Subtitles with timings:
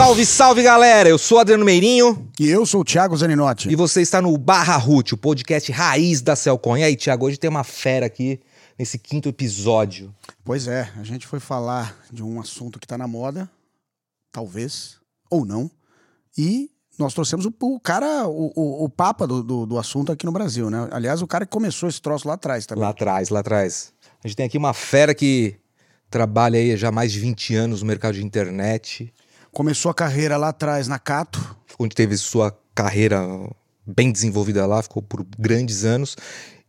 [0.00, 1.10] Salve, salve galera!
[1.10, 3.68] Eu sou Adriano Meirinho E eu sou o Thiago Zaninotti.
[3.68, 6.74] e você está no Barra Root, o podcast raiz da Celcom.
[6.78, 8.40] E aí, Thiago, hoje tem uma fera aqui
[8.78, 10.10] nesse quinto episódio.
[10.42, 13.48] Pois é, a gente foi falar de um assunto que tá na moda,
[14.32, 14.96] talvez,
[15.28, 15.70] ou não.
[16.36, 20.24] E nós trouxemos o, o cara, o, o, o papa do, do, do assunto aqui
[20.24, 20.88] no Brasil, né?
[20.92, 22.82] Aliás, o cara que começou esse troço lá atrás também.
[22.82, 23.92] Lá atrás, lá atrás.
[24.24, 25.56] A gente tem aqui uma fera que
[26.08, 29.12] trabalha aí já há mais de 20 anos no mercado de internet,
[29.52, 31.56] Começou a carreira lá atrás na Cato.
[31.78, 33.20] onde teve sua carreira
[33.86, 36.16] bem desenvolvida lá, ficou por grandes anos,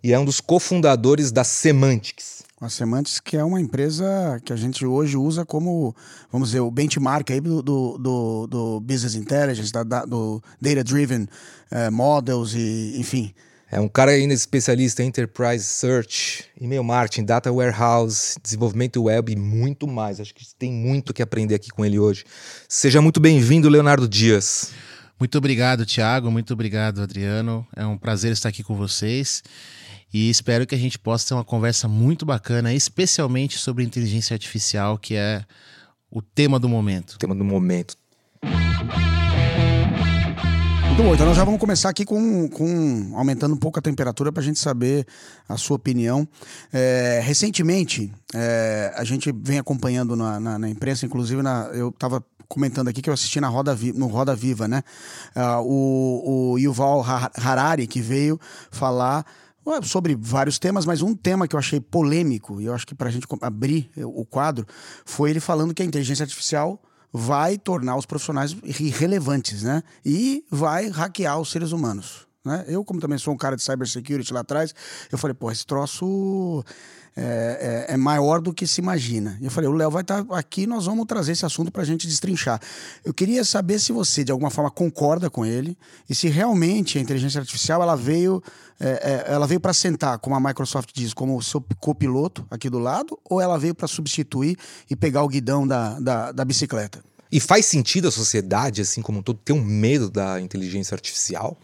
[0.03, 2.41] e é um dos cofundadores da Semantics.
[2.59, 5.95] A Semantics, que é uma empresa que a gente hoje usa como,
[6.31, 10.83] vamos dizer, o benchmark aí do, do, do, do Business Intelligence, da, da- do Data
[10.83, 11.27] Driven
[11.71, 13.33] eh, Models e, enfim.
[13.73, 19.35] É um cara ainda especialista em Enterprise Search, e-mail marketing, Data Warehouse, desenvolvimento web e
[19.37, 20.19] muito mais.
[20.19, 22.25] Acho que tem muito que aprender aqui com ele hoje.
[22.67, 24.73] Seja muito bem-vindo, Leonardo Dias.
[25.17, 26.29] Muito obrigado, Thiago.
[26.29, 27.65] Muito obrigado, Adriano.
[27.73, 29.41] É um prazer estar aqui com vocês.
[30.13, 34.97] E espero que a gente possa ter uma conversa muito bacana, especialmente sobre inteligência artificial,
[34.97, 35.45] que é
[36.11, 37.17] o tema do momento.
[37.17, 37.95] Tema do momento.
[41.03, 44.39] Bom, então nós já vamos começar aqui com, com aumentando um pouco a temperatura para
[44.39, 45.07] a gente saber
[45.49, 46.27] a sua opinião.
[46.71, 52.23] É, recentemente, é, a gente vem acompanhando na, na, na imprensa, inclusive na, eu estava
[52.47, 54.83] comentando aqui que eu assisti na Roda Vi- no Roda Viva, né?
[55.33, 59.25] Ah, o, o Yuval Ha- Harari, que veio falar
[59.83, 63.09] sobre vários temas, mas um tema que eu achei polêmico, e eu acho que para
[63.09, 64.67] a gente abrir o quadro,
[65.03, 66.79] foi ele falando que a inteligência artificial
[67.11, 69.83] vai tornar os profissionais irrelevantes, né?
[70.05, 72.27] E vai hackear os seres humanos.
[72.43, 72.65] Né?
[72.67, 74.73] Eu, como também sou um cara de cybersecurity lá atrás,
[75.11, 76.63] eu falei, pô, esse troço
[77.15, 79.37] é, é- é maior do que se imagina.
[79.39, 82.07] E eu falei, o Léo vai estar aqui, nós vamos trazer esse assunto pra gente
[82.07, 82.59] destrinchar.
[83.05, 85.77] Eu queria saber se você, de alguma forma, concorda com ele
[86.09, 88.41] e se realmente a inteligência artificial ela veio,
[88.79, 92.69] é, é, ela veio para sentar, como a Microsoft diz, como o seu copiloto aqui
[92.71, 94.57] do lado, ou ela veio para substituir
[94.89, 97.03] e pegar o guidão da, da, da bicicleta?
[97.31, 101.57] E faz sentido a sociedade, assim como um todo, ter um medo da inteligência artificial?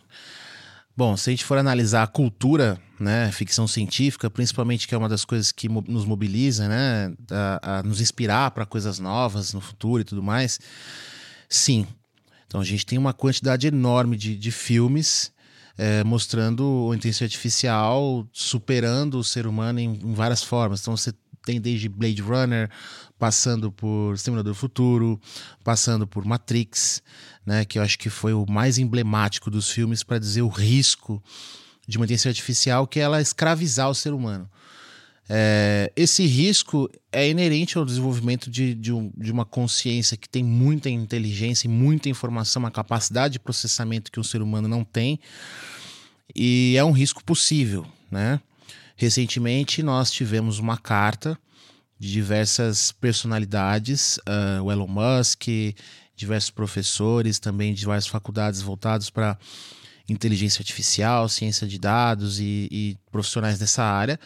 [0.97, 5.07] Bom, se a gente for analisar a cultura, né, ficção científica, principalmente que é uma
[5.07, 10.01] das coisas que nos mobiliza, né, a, a nos inspirar para coisas novas no futuro
[10.01, 10.59] e tudo mais,
[11.47, 11.85] sim.
[12.47, 15.31] Então a gente tem uma quantidade enorme de, de filmes
[15.77, 20.81] eh, mostrando a inteligência artificial superando o ser humano em, em várias formas.
[20.81, 21.13] Então você
[21.47, 22.69] tem desde Blade Runner,
[23.17, 25.19] passando por do Futuro,
[25.63, 27.01] passando por Matrix,
[27.45, 31.23] né, que eu acho que foi o mais emblemático dos filmes para dizer o risco
[31.87, 34.49] de uma inteligência artificial que é ela escravizar o ser humano.
[35.29, 40.43] É, esse risco é inerente ao desenvolvimento de, de, um- de uma consciência que tem
[40.43, 45.19] muita inteligência e muita informação, uma capacidade de processamento que o ser humano não tem,
[46.35, 48.39] e é um risco possível, né?
[48.97, 51.37] Recentemente nós tivemos uma carta
[51.99, 55.47] de diversas personalidades, ah, o Elon Musk,
[56.15, 59.37] diversos professores, também de várias faculdades voltados para
[60.09, 64.19] inteligência artificial, ciência de dados e, e profissionais dessa área,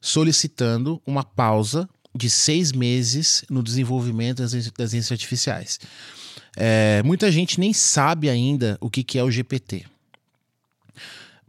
[0.00, 5.78] solicitando uma pausa de seis meses no desenvolvimento das, das inteligências artificiais.
[6.56, 9.84] É, muita gente nem sabe ainda o que, que é o GPT.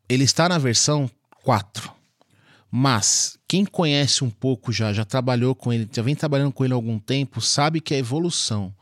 [0.08, 1.10] Ele está na versão
[1.44, 1.97] 4.
[2.70, 6.74] Mas quem conhece um pouco já, já trabalhou com ele, já vem trabalhando com ele
[6.74, 8.74] há algum tempo, sabe que a evolução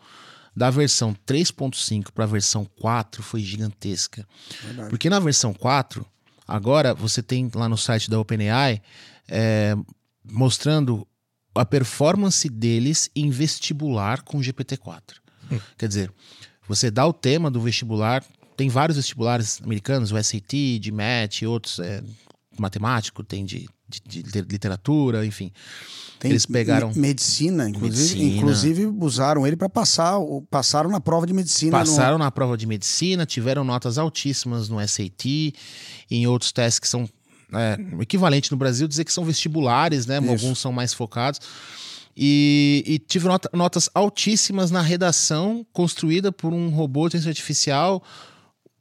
[0.55, 4.27] da versão 3.5 para a versão 4 foi gigantesca.
[4.63, 4.89] Verdade.
[4.89, 6.05] Porque na versão 4,
[6.47, 8.81] agora você tem lá no site da OpenAI
[9.27, 9.75] é,
[10.23, 11.07] mostrando
[11.53, 15.15] a performance deles em vestibular com GPT-4.
[15.77, 16.11] Quer dizer,
[16.67, 18.23] você dá o tema do vestibular,
[18.57, 22.03] tem vários vestibulares americanos, o SAT, de Math e outros, é,
[22.57, 25.51] matemático, tem de, de- de literatura, enfim.
[26.19, 28.37] Tem Eles pegaram- me- medicina, inclusive, Medicina.
[28.37, 30.15] inclusive usaram ele para passar,
[30.49, 31.77] passaram na prova de medicina.
[31.79, 35.53] no- Passaram na prova de medicina, tiveram notas altíssimas no SAT,
[36.09, 37.07] em outros testes que são
[37.53, 40.19] é, equivalente no Brasil dizer que são vestibulares, né?
[40.19, 40.29] Isso.
[40.29, 41.39] Alguns são mais focados.
[42.17, 48.01] E, e tive nota- notas altíssimas na redação construída por um robô de inteligência artificial,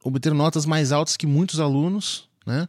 [0.02, 2.66] obteram notas mais altas que muitos alunos, né?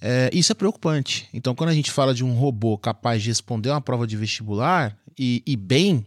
[0.00, 1.28] É, isso é preocupante.
[1.32, 4.96] Então, quando a gente fala de um robô capaz de responder uma prova de vestibular
[5.18, 6.06] e, e bem,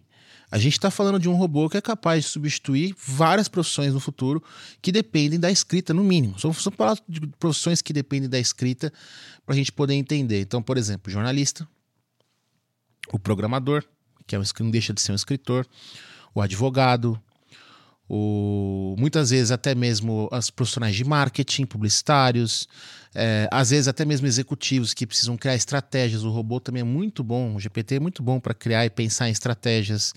[0.50, 4.00] a gente está falando de um robô que é capaz de substituir várias profissões no
[4.00, 4.44] futuro
[4.82, 6.38] que dependem da escrita, no mínimo.
[6.38, 8.92] Só falar de profissões que dependem da escrita
[9.46, 10.42] para a gente poder entender.
[10.42, 11.68] Então, por exemplo, o jornalista,
[13.12, 13.84] o programador,
[14.28, 15.66] que é um, não deixa de ser um escritor,
[16.36, 17.22] o advogado,
[18.14, 22.68] o, muitas vezes até mesmo as profissionais de marketing, publicitários,
[23.16, 26.26] é, às vezes até mesmo executivos que precisam criar estratégias.
[26.26, 29.30] O robô também é muito bom, o GPT é muito bom para criar e pensar
[29.30, 30.14] em estratégias.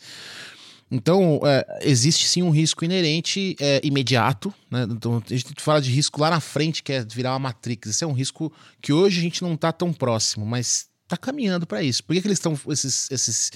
[0.90, 4.52] Então, é, existe sim um risco inerente é, imediato.
[4.68, 4.88] Né?
[4.90, 7.90] Então, a gente fala de risco lá na frente, que é virar uma Matrix.
[7.90, 8.52] Esse é um risco
[8.82, 12.02] que hoje a gente não está tão próximo, mas está caminhando para isso.
[12.02, 13.52] Por que, que eles estão, esses, esses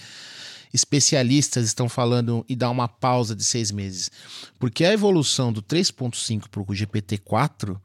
[0.73, 4.11] especialistas estão falando e dar uma pausa de seis meses?
[4.59, 7.77] Porque a evolução do 3.5 para o GPT-4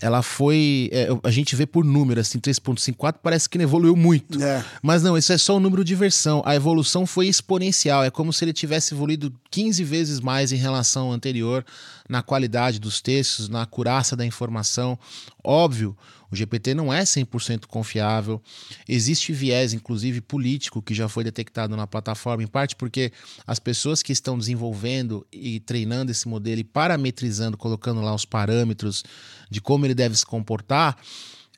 [0.00, 0.90] ela foi.
[0.92, 4.42] É, a gente vê por número, assim, 3,54 parece que não evoluiu muito.
[4.42, 4.62] É.
[4.82, 6.42] Mas não, isso é só o número de versão.
[6.44, 8.04] A evolução foi exponencial.
[8.04, 11.64] É como se ele tivesse evoluído 15 vezes mais em relação ao anterior,
[12.08, 14.98] na qualidade dos textos, na acurácia da informação.
[15.42, 15.96] Óbvio,
[16.30, 18.42] o GPT não é 100% confiável.
[18.88, 23.12] Existe viés, inclusive político, que já foi detectado na plataforma, em parte porque
[23.46, 29.04] as pessoas que estão desenvolvendo e treinando esse modelo e parametrizando, colocando lá os parâmetros
[29.50, 30.98] de como ele deve se comportar,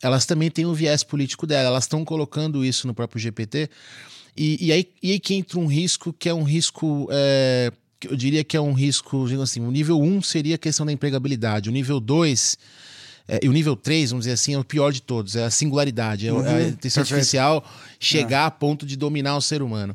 [0.02, 1.68] elas também têm o viés político dela.
[1.68, 3.68] Elas estão colocando isso no próprio GPT.
[4.36, 7.08] E, e, aí, e aí que entra um risco que é um risco.
[7.10, 7.72] É,
[8.08, 10.92] eu diria que é um risco, digamos assim, o nível 1 seria a questão da
[10.92, 11.68] empregabilidade.
[11.68, 12.56] O nível 2
[13.28, 15.50] é, e o nível 3, vamos dizer assim, é o pior de todos, é a
[15.50, 17.62] singularidade, é, uhum, é a inteligência artificial
[18.00, 18.46] chegar é.
[18.46, 19.94] a ponto de dominar o ser humano.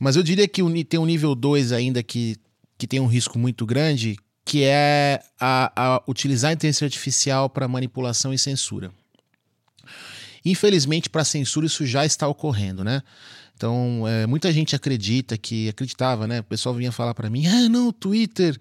[0.00, 2.36] Mas eu diria que tem um nível 2 ainda que,
[2.76, 7.68] que tem um risco muito grande, que é a, a utilizar a inteligência artificial para
[7.68, 8.90] manipulação e censura.
[10.44, 13.02] Infelizmente, para censura, isso já está ocorrendo, né?
[13.54, 16.40] Então, é, muita gente acredita que acreditava, né?
[16.40, 18.56] O pessoal vinha falar para mim: ah, não, o Twitter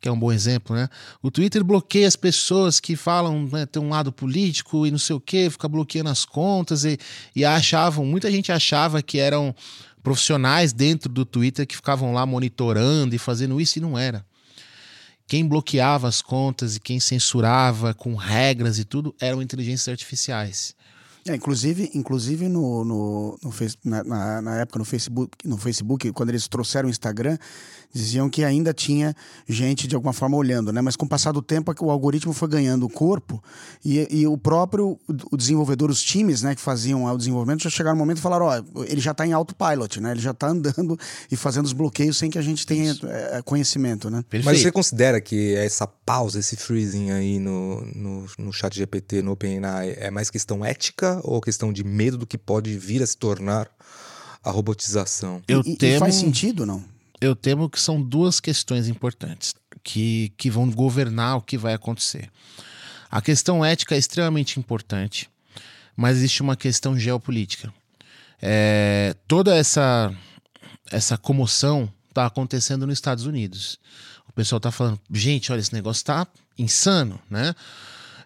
[0.00, 0.88] que é um bom exemplo, né?
[1.22, 5.16] O Twitter bloqueia as pessoas que falam, né, tem um lado político e não sei
[5.16, 6.98] o quê, fica bloqueando as contas e,
[7.34, 9.54] e achavam, muita gente achava que eram
[10.02, 14.24] profissionais dentro do Twitter que ficavam lá monitorando e fazendo isso e não era.
[15.26, 20.74] Quem bloqueava as contas e quem censurava com regras e tudo eram inteligências artificiais.
[21.26, 23.52] É, inclusive, inclusive no, no, no
[23.84, 27.36] na, na, época no Facebook, no Facebook, quando eles trouxeram o Instagram,
[27.92, 29.14] diziam que ainda tinha
[29.48, 30.80] gente de alguma forma olhando, né?
[30.80, 33.42] Mas com o passar do tempo, o algoritmo foi ganhando corpo
[33.84, 34.98] e, e o próprio
[35.30, 38.46] o desenvolvedor, os times, né, que faziam o desenvolvimento, já chegaram no momento e falaram,
[38.46, 40.12] ó, ele já está em autopilot, né?
[40.12, 40.98] Ele já está andando
[41.30, 44.24] e fazendo os bloqueios sem que a gente tenha é, conhecimento, né?
[44.28, 44.44] Perfeito.
[44.44, 49.32] Mas você considera que essa pausa, esse freezing aí no, no, no chat GPT, no
[49.32, 53.16] OpenAI, é mais questão ética ou questão de medo do que pode vir a se
[53.16, 53.68] tornar
[54.42, 55.42] a robotização?
[55.48, 55.96] Eu e, temo...
[55.96, 56.82] e faz sentido, não?
[57.20, 62.30] Eu temo que são duas questões importantes que, que vão governar o que vai acontecer.
[63.10, 65.30] A questão ética é extremamente importante,
[65.96, 67.72] mas existe uma questão geopolítica.
[68.40, 70.14] É, toda essa,
[70.90, 73.78] essa comoção está acontecendo nos Estados Unidos.
[74.28, 76.26] O pessoal está falando, gente, olha, esse negócio está
[76.58, 77.54] insano, né?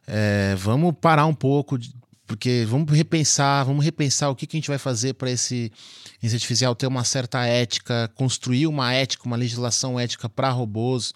[0.06, 1.78] É, vamos parar um pouco,
[2.26, 5.72] porque vamos repensar, vamos repensar o que, que a gente vai fazer para esse
[6.18, 11.12] inteligência artificial ter uma certa ética, construir uma ética, uma legislação ética para robôs.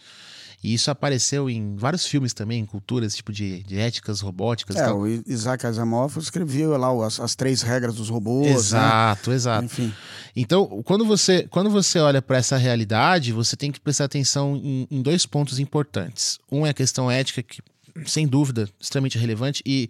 [0.64, 4.74] E isso apareceu em vários filmes também, em culturas, tipo de, de éticas robóticas.
[4.74, 8.48] É, o Isaac Asimov escreveu lá as, as três regras dos robôs.
[8.48, 8.54] Né?
[8.54, 9.36] Exato, né?
[9.36, 9.64] exato.
[9.64, 9.94] Enfim.
[10.34, 14.88] Então, quando você, quando você olha para essa realidade, você tem que prestar atenção em,
[14.90, 16.38] em dois pontos importantes.
[16.50, 17.62] Um é a questão ética, que,
[18.06, 19.88] sem dúvida, extremamente relevante, e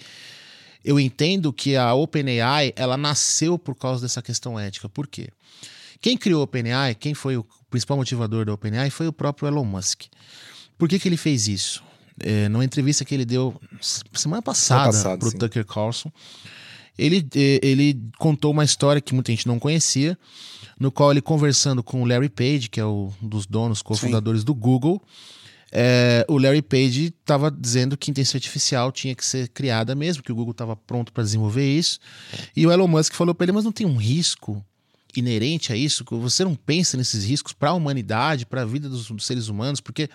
[0.84, 4.88] eu entendo que a OpenAI ela nasceu por causa dessa questão ética.
[4.88, 5.28] Por quê?
[6.00, 9.64] Quem criou a OpenAI, quem foi o principal motivador da OpenAI foi o próprio Elon
[9.64, 10.04] Musk.
[10.78, 11.82] Por que, que ele fez isso?
[12.20, 13.60] É, numa entrevista que ele deu
[14.12, 16.10] semana passada para o Tucker Carlson,
[16.98, 20.18] ele, é, ele contou uma história que muita gente não conhecia,
[20.78, 24.54] no qual ele conversando com o Larry Page, que é um dos donos, cofundadores do
[24.54, 25.02] Google,
[25.72, 30.30] é, o Larry Page estava dizendo que inteligência artificial tinha que ser criada mesmo, que
[30.30, 31.98] o Google estava pronto para desenvolver isso.
[32.54, 34.64] E o Elon Musk falou para ele: mas não tem um risco
[35.16, 36.04] inerente a isso?
[36.08, 39.80] Você não pensa nesses riscos para a humanidade, para a vida dos, dos, seres humanos?
[39.80, 40.08] Porque,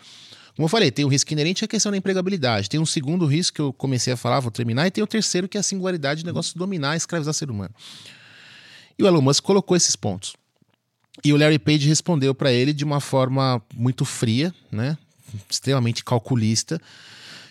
[0.56, 2.70] como eu falei, tem um risco inerente à questão da empregabilidade.
[2.70, 5.50] Tem um segundo risco que eu comecei a falar, vou terminar, e tem o terceiro
[5.50, 7.74] que é a singularidade do negócio dominar escravizar o ser humano.
[8.98, 10.34] E o Elon Musk colocou esses pontos.
[11.26, 14.98] E o Larry Page respondeu para ele de uma forma muito fria, né?
[15.50, 16.80] Extremamente calculista,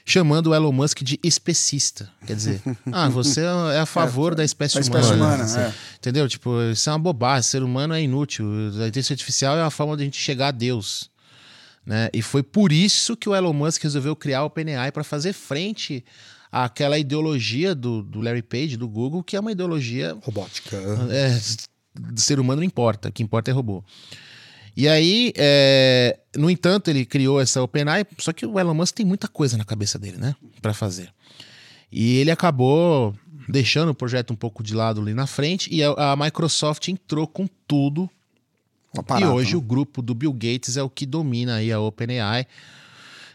[0.04, 2.10] chamando o Elon Musk de especista.
[2.26, 3.42] Quer dizer, ah, você
[3.74, 5.00] é a favor é, da espécie da humana.
[5.00, 5.74] Espécie humana assim, é.
[5.96, 6.28] Entendeu?
[6.28, 7.42] Tipo, isso é uma bobagem.
[7.42, 8.46] Ser humano é inútil.
[8.46, 11.10] A inteligência artificial é a forma de a gente chegar a Deus.
[11.84, 12.08] Né?
[12.12, 16.04] E foi por isso que o Elon Musk resolveu criar o OpenAI para fazer frente
[16.52, 20.76] àquela ideologia do, do Larry Page, do Google, que é uma ideologia robótica.
[21.10, 21.38] É,
[21.94, 23.84] do ser humano não importa, o que importa é robô.
[24.76, 29.06] E aí, é, no entanto, ele criou essa OpenAI, só que o Elon Musk tem
[29.06, 31.12] muita coisa na cabeça dele, né, para fazer.
[31.90, 33.14] E ele acabou
[33.48, 37.26] deixando o projeto um pouco de lado ali na frente e a, a Microsoft entrou
[37.26, 38.08] com tudo.
[39.18, 39.56] e hoje né?
[39.56, 42.46] o grupo do Bill Gates é o que domina aí a OpenAI.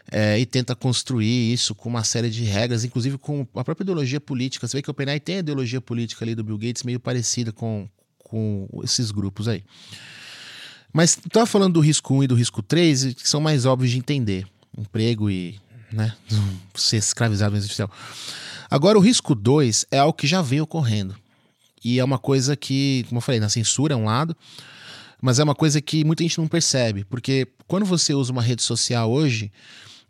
[0.08, 4.20] É, e tenta construir isso com uma série de regras, inclusive com a própria ideologia
[4.20, 4.66] política.
[4.66, 7.50] Você vê que a OpenAI tem a ideologia política ali do Bill Gates meio parecida
[7.50, 7.88] com,
[8.18, 9.64] com esses grupos aí.
[10.96, 13.98] Mas estava falando do risco 1 e do risco 3, que são mais óbvios de
[13.98, 14.46] entender.
[14.78, 15.60] Emprego e
[15.92, 16.16] né,
[16.74, 17.90] ser escravizado no artificial.
[18.70, 21.14] Agora, o risco 2 é algo que já vem ocorrendo.
[21.84, 24.34] E é uma coisa que, como eu falei, na censura é um lado,
[25.20, 27.04] mas é uma coisa que muita gente não percebe.
[27.04, 29.52] Porque quando você usa uma rede social hoje,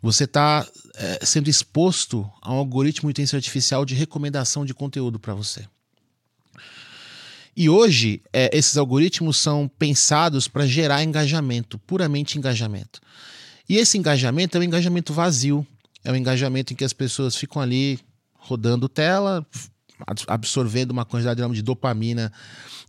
[0.00, 0.64] você está
[0.94, 5.66] é, sendo exposto a um algoritmo de inteligência artificial de recomendação de conteúdo para você.
[7.56, 13.00] E hoje, é, esses algoritmos são pensados para gerar engajamento, puramente engajamento.
[13.68, 15.66] E esse engajamento é um engajamento vazio,
[16.04, 17.98] é um engajamento em que as pessoas ficam ali
[18.34, 19.44] rodando tela,
[20.26, 22.30] absorvendo uma quantidade de dopamina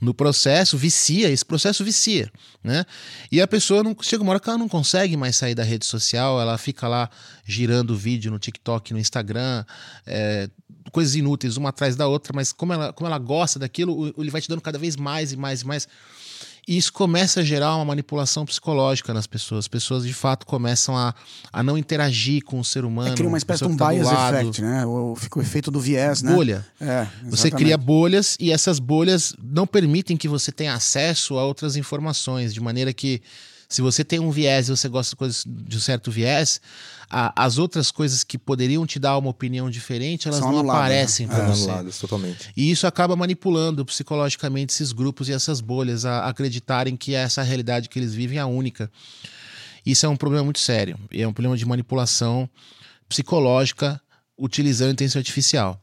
[0.02, 2.32] no processo, vicia, esse processo vicia,
[2.64, 2.86] né?
[3.32, 5.86] E a pessoa não chega uma hora que ela não consegue mais sair da rede
[5.86, 7.10] social, ela fica lá
[7.46, 9.66] girando vídeo no TikTok, no Instagram,
[10.06, 10.50] é,
[10.92, 14.42] coisas inúteis uma atrás da outra, mas como ela, como ela gosta daquilo, ele vai
[14.42, 15.88] te dando cada vez mais e mais e mais.
[16.68, 19.60] E isso começa a gerar uma manipulação psicológica nas pessoas.
[19.60, 21.16] As pessoas, de fato, começam a,
[21.52, 23.14] a não interagir com o ser humano.
[23.14, 24.86] É, cria uma espécie de um tá bias effect, né?
[24.86, 26.34] O, fica o efeito do viés, né?
[26.34, 26.68] Bolha.
[26.82, 31.78] É, você cria bolhas e essas bolhas não permitem que você tenha acesso a outras
[31.78, 33.22] informações, de maneira que
[33.70, 36.62] se você tem um viés e você gosta de, coisas, de um certo viés,
[37.10, 40.82] a, as outras coisas que poderiam te dar uma opinião diferente, elas São não anuladas,
[40.82, 41.36] aparecem né?
[41.36, 41.64] para é, você.
[41.64, 42.52] Anuladas, totalmente.
[42.56, 47.90] E isso acaba manipulando psicologicamente esses grupos e essas bolhas a acreditarem que essa realidade
[47.90, 48.90] que eles vivem é a única.
[49.86, 50.98] Isso é um problema muito sério.
[51.12, 52.50] E é um problema de manipulação
[53.08, 54.02] psicológica
[54.38, 55.82] utilizando inteligência artificial.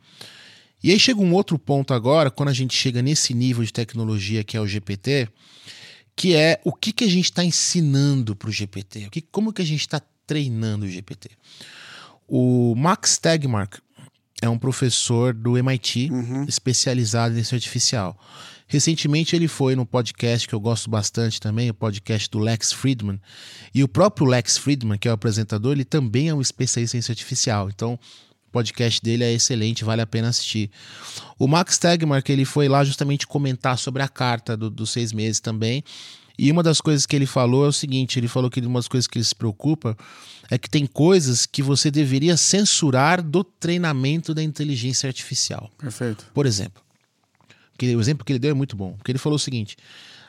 [0.83, 4.45] E aí chega um outro ponto agora, quando a gente chega nesse nível de tecnologia
[4.45, 5.29] que é o GPT,
[6.17, 9.53] que é o que, que a gente está ensinando para o GPT, o que, como
[9.53, 11.31] que a gente está treinando o GPT.
[12.27, 13.79] O Max Tegmark
[14.41, 16.45] é um professor do MIT, uhum.
[16.45, 18.19] especializado em inteligência artificial.
[18.67, 23.21] Recentemente ele foi no podcast que eu gosto bastante também, o podcast do Lex Friedman.
[23.75, 27.01] E o próprio Lex Friedman, que é o apresentador, ele também é um especialista em
[27.01, 27.69] ciência artificial.
[27.69, 27.99] Então,
[28.55, 30.71] podcast dele é excelente, vale a pena assistir.
[31.37, 35.41] O Max Tegmark, ele foi lá justamente comentar sobre a carta do, dos seis meses
[35.41, 35.83] também.
[36.39, 38.87] E uma das coisas que ele falou é o seguinte: ele falou que uma das
[38.87, 39.97] coisas que ele se preocupa
[40.49, 45.69] é que tem coisas que você deveria censurar do treinamento da inteligência artificial.
[45.77, 46.27] Perfeito.
[46.33, 46.83] Por exemplo,
[47.77, 49.77] que, o exemplo que ele deu é muito bom, porque ele falou o seguinte: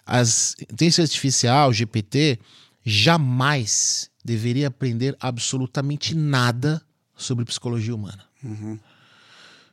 [0.06, 2.40] as inteligência artificial, GPT,
[2.84, 6.82] jamais deveria aprender absolutamente nada
[7.16, 8.24] sobre psicologia humana.
[8.44, 8.80] Uhum.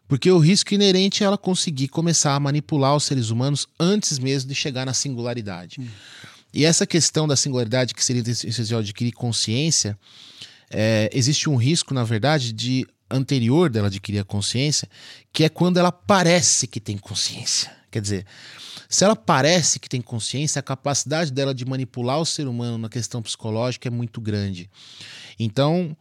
[0.08, 4.48] Porque o risco inerente é ela conseguir começar a manipular os seres humanos antes mesmo
[4.48, 5.80] de chegar na singularidade.
[5.80, 5.88] Hum.
[6.52, 9.98] E essa questão da singularidade, que seria de adquirir consciência,
[10.70, 14.88] é, existe um risco, na verdade, de anterior dela adquirir a consciência,
[15.32, 17.70] que é quando ela parece que tem consciência.
[17.90, 18.26] Quer dizer,
[18.88, 22.88] se ela parece que tem consciência, a capacidade dela de manipular o ser humano na
[22.88, 24.68] questão psicológica é muito grande.
[25.38, 25.96] Então,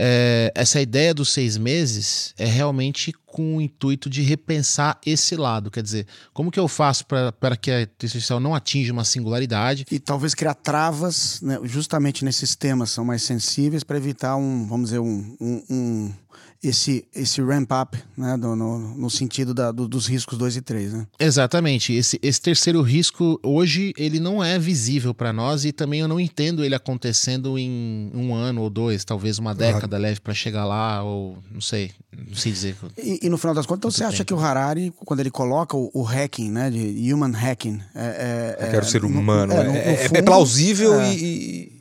[0.00, 5.72] é, essa ideia dos seis meses é realmente com o intuito de repensar esse lado.
[5.72, 9.84] Quer dizer, como que eu faço para que a inteligência não atinja uma singularidade?
[9.90, 14.90] E talvez criar travas, né, justamente nesses temas são mais sensíveis, para evitar um, vamos
[14.90, 16.14] dizer, um, um, um
[16.62, 20.92] esse, esse ramp-up, né, no, no, no sentido da, do, dos riscos 2 e 3,
[20.92, 21.06] né?
[21.18, 21.92] Exatamente.
[21.92, 26.18] Esse, esse terceiro risco, hoje, ele não é visível para nós e também eu não
[26.18, 30.02] entendo ele acontecendo em um ano ou dois, talvez uma década claro.
[30.02, 31.92] leve para chegar lá, ou não sei,
[32.26, 32.76] não sei dizer.
[32.96, 35.76] E, e no final das contas, então você acha que o Harari, quando ele coloca
[35.76, 37.80] o, o hacking, né, de human hacking...
[37.94, 39.54] É, é, eu quero é, ser humano.
[39.54, 41.24] No, é, no, é, é, fundo, é, plausível e...
[41.24, 41.78] e...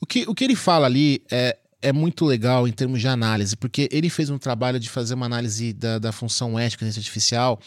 [0.00, 3.56] O que, o que ele fala ali é, é muito legal em termos de análise,
[3.56, 7.00] porque ele fez um trabalho de fazer uma análise da, da função ética da inteligência
[7.00, 7.60] artificial,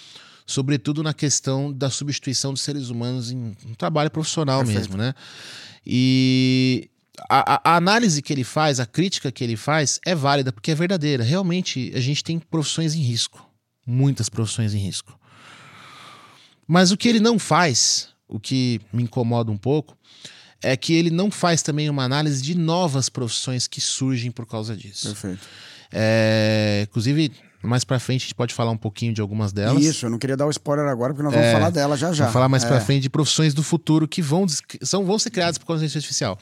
[0.45, 4.79] sobretudo na questão da substituição dos seres humanos em um trabalho profissional Perfeito.
[4.79, 5.13] mesmo, né?
[5.86, 6.89] E
[7.29, 10.75] a, a, análise que ele faz, a crítica que ele faz é válida, porque é
[10.75, 11.24] verdadeira.
[11.24, 13.48] Realmente, a gente tem profissões em risco.
[13.86, 15.19] Muitas profissões em risco.
[16.67, 19.95] Mas o que ele não faz, o que me incomoda um pouco,
[20.62, 24.75] é que ele não faz também uma análise de novas profissões que surgem por causa
[24.75, 25.07] disso.
[25.07, 25.47] Perfeito.
[25.91, 27.31] É, inclusive,
[27.65, 29.83] Mais pra frente a gente pode falar um pouquinho de algumas delas.
[29.83, 32.13] Isso, eu não queria dar o spoiler agora, porque nós vamos é, falar dela já
[32.13, 32.25] já.
[32.25, 32.67] Vamos falar mais é.
[32.67, 34.45] pra frente de profissões do futuro que vão,
[34.81, 36.38] são, vão ser criadas por inteligência artificial.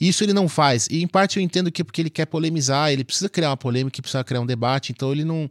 [0.00, 0.88] Isso ele não faz.
[0.90, 3.56] E em parte eu entendo que é porque ele quer polemizar, ele precisa criar uma
[3.56, 5.48] polêmica, precisa criar um debate, então ele não.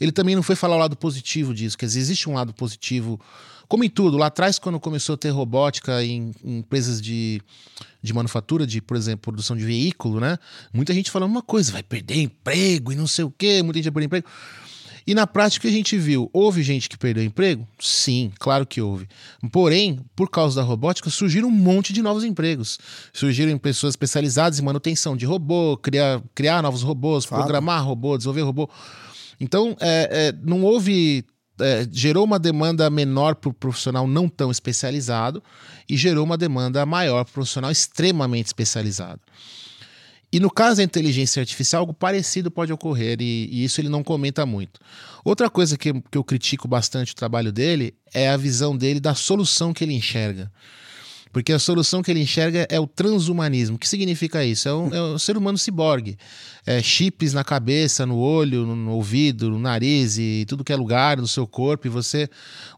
[0.00, 1.76] Ele também não foi falar o lado positivo disso.
[1.76, 3.18] Quer dizer, existe um lado positivo
[3.68, 7.42] como em tudo, lá atrás, quando começou a ter robótica em, em empresas de,
[8.02, 10.38] de manufatura, de, por exemplo, produção de veículo, né?
[10.72, 13.86] Muita gente falando uma coisa, vai perder emprego e não sei o quê, muita gente
[13.86, 14.26] vai perder emprego.
[15.06, 17.66] E na prática a gente viu, houve gente que perdeu emprego?
[17.78, 19.08] Sim, claro que houve.
[19.52, 22.76] Porém, por causa da robótica, surgiram um monte de novos empregos.
[23.12, 27.42] Surgiram pessoas especializadas em manutenção de robô, criar, criar novos robôs, Fala.
[27.44, 28.68] programar robô, desenvolver robô.
[29.38, 31.24] Então, é, é, não houve
[31.60, 35.42] é, gerou uma demanda menor para o profissional não tão especializado
[35.88, 39.20] e gerou uma demanda maior para o profissional extremamente especializado.
[40.32, 44.02] E no caso da inteligência artificial, algo parecido pode ocorrer, e, e isso ele não
[44.02, 44.80] comenta muito.
[45.24, 49.14] Outra coisa que, que eu critico bastante o trabalho dele é a visão dele da
[49.14, 50.50] solução que ele enxerga.
[51.36, 53.76] Porque a solução que ele enxerga é o transhumanismo.
[53.76, 54.70] O que significa isso?
[54.70, 56.16] É um, é um ser humano ciborgue.
[56.64, 60.76] É, chips na cabeça, no olho, no, no, ouvido, no nariz e tudo que é
[60.76, 61.86] lugar do seu corpo.
[61.86, 62.26] E você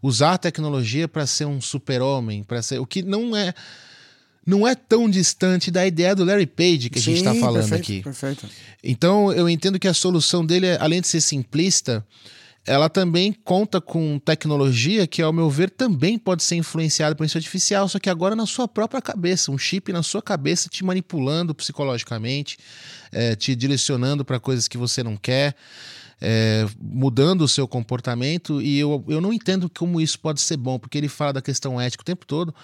[0.03, 2.81] usar a tecnologia para ser um super-homem, para ser.
[2.81, 3.55] O que não é.
[4.45, 7.61] Não é tão distante da ideia do Larry Page que a Sim, gente está falando
[7.61, 8.03] perfeito, aqui.
[8.03, 8.49] Perfeito.
[8.83, 12.05] Então, eu entendo que a solução dele, além de ser simplista,
[12.69, 17.39] ela também conta com tecnologia que, ao meu ver, também pode ser influenciada por isso
[17.39, 21.55] artificial, só que agora na sua própria cabeça, um chip na sua cabeça te manipulando
[21.55, 22.59] psicologicamente,
[23.11, 25.57] é, te direcionando para coisas que você não quer
[26.21, 30.79] é, mudando o seu comportamento e eu, eu não entendo como isso pode ser bom,
[30.79, 32.55] porque ele fala da questão ética o tempo todo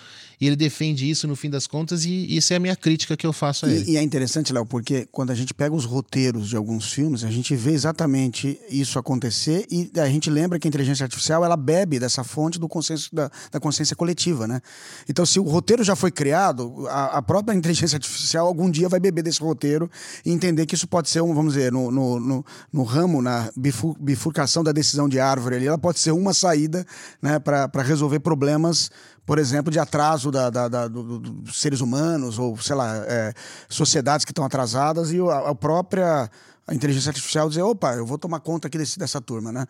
[0.40, 3.26] e ele defende isso no fim das contas e isso é a minha crítica que
[3.26, 3.90] eu faço a ele.
[3.90, 7.24] E, e é interessante, Léo, porque quando a gente pega os roteiros de alguns filmes,
[7.24, 11.56] a gente vê exatamente isso acontecer e a gente lembra que a inteligência artificial ela
[11.56, 14.60] bebe dessa fonte do consenso da, da consciência coletiva, né?
[15.08, 19.00] Então, se o roteiro já foi criado, a, a, própria inteligência artificial algum dia vai
[19.00, 19.90] beber desse roteiro
[20.24, 23.50] e entender que isso pode ser um, vamos dizer, no, no, no, no ramo, na
[23.56, 26.86] bifurcação da decisão de árvore ali, ela pode ser uma saída
[27.20, 28.90] né, para resolver problemas,
[29.26, 33.32] por exemplo, de atraso da, da, da do, dos seres humanos ou, sei lá, é,
[33.68, 36.30] sociedades que estão atrasadas e a, a, própria
[36.70, 39.66] inteligência artificial dizer, opa, eu vou tomar conta aqui desse, dessa turma, né?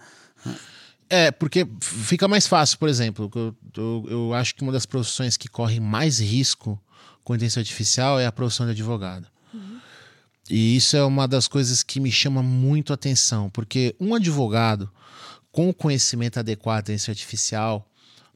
[1.09, 5.37] É, porque fica mais fácil, por exemplo, eu, eu, eu acho que uma das profissões
[5.37, 6.81] que corre mais risco
[7.23, 9.27] com inteligência artificial é a profissão de advogado.
[10.49, 14.91] E isso é uma das coisas que me chama muito a atenção, porque um advogado
[15.51, 17.89] com o conhecimento adequado da inteligência artificial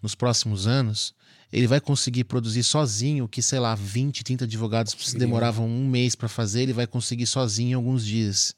[0.03, 1.15] nos próximos anos,
[1.53, 5.19] ele vai conseguir produzir sozinho o que, sei lá, 20, 30 advogados Sim.
[5.19, 8.55] demoravam um mês para fazer, ele vai conseguir sozinho em alguns dias.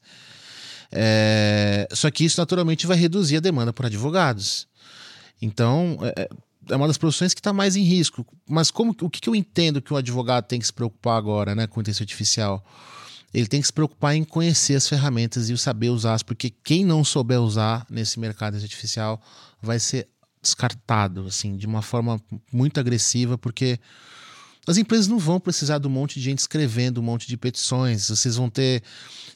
[0.91, 1.87] É...
[1.93, 4.67] Só que isso naturalmente vai reduzir a demanda por advogados.
[5.41, 6.29] Então, é,
[6.69, 8.25] é uma das profissões que está mais em risco.
[8.47, 11.55] Mas como o que, que eu entendo que o advogado tem que se preocupar agora
[11.55, 12.63] né, com a inteligência artificial?
[13.33, 17.03] ele tem que se preocupar em conhecer as ferramentas e saber usá-las, porque quem não
[17.03, 19.21] souber usar nesse mercado artificial
[19.61, 20.09] vai ser
[20.41, 23.79] descartado, assim, de uma forma muito agressiva, porque
[24.67, 28.09] as empresas não vão precisar de um monte de gente escrevendo um monte de petições.
[28.09, 28.83] Vocês vão ter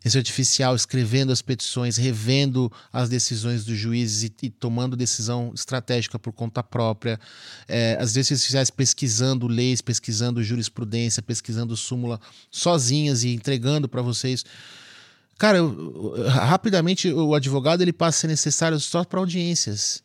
[0.03, 6.19] esse artificial escrevendo as petições, revendo as decisões dos juízes e, e tomando decisão estratégica
[6.19, 7.19] por conta própria.
[7.67, 12.19] É, as vezes artificiais pesquisando leis, pesquisando jurisprudência, pesquisando súmula
[12.51, 14.45] sozinhas e entregando para vocês.
[15.39, 20.04] Cara, eu, rapidamente o advogado ele passa a ser necessário só para audiências.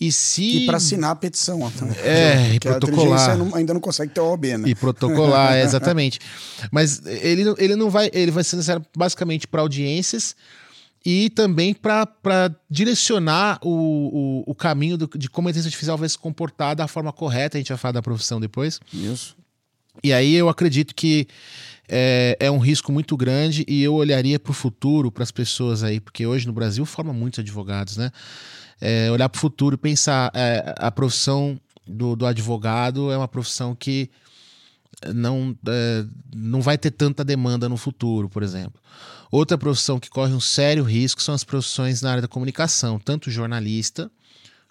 [0.00, 0.64] E se.
[0.64, 1.60] E para assinar a petição.
[2.02, 3.38] É, e protocolar.
[3.38, 4.68] Não, ainda não consegue ter OB, né?
[4.68, 6.18] E protocolar, exatamente.
[6.70, 8.10] Mas ele, ele não vai.
[8.12, 10.34] Ele vai ser necessário basicamente para audiências
[11.04, 16.08] e também para direcionar o, o, o caminho do, de como a inteligência artificial vai
[16.08, 17.56] se comportar da forma correta.
[17.56, 18.80] A gente vai falar da profissão depois.
[18.92, 19.36] Isso.
[20.02, 21.28] E aí eu acredito que
[21.88, 25.82] é, é um risco muito grande e eu olharia para o futuro, para as pessoas
[25.82, 28.10] aí, porque hoje no Brasil forma muitos advogados, né?
[28.80, 33.74] É, olhar para o futuro pensar é, a profissão do, do, advogado é uma profissão
[33.74, 34.10] que
[35.14, 38.80] não, é, não vai ter tanta demanda no futuro, por exemplo.
[39.30, 43.30] Outra profissão que corre um sério risco são as profissões na área da comunicação, tanto
[43.30, 44.10] jornalista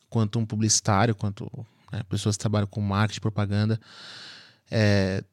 [0.09, 1.49] quanto um publicitário, quanto
[1.91, 3.79] né, pessoas que trabalham com marketing, propaganda.
[4.69, 5.23] É,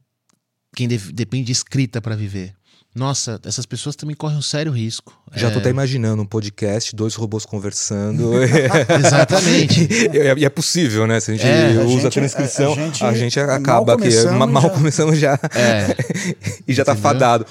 [0.74, 2.54] quem de, depende de escrita para viver.
[2.94, 5.16] Nossa, essas pessoas também correm um sério risco.
[5.35, 5.50] Já é...
[5.50, 8.33] tô até imaginando um podcast, dois robôs conversando.
[8.42, 9.87] Exatamente.
[10.12, 11.20] e é, é, possível, né?
[11.20, 14.09] Se a gente é, usa a, gente, a transcrição, a, gente, a gente acaba aqui.
[14.26, 14.70] Mal já...
[14.70, 15.38] começando já.
[15.55, 15.94] É.
[16.66, 16.94] e já tá Entendeu?
[16.94, 17.46] tá fadado.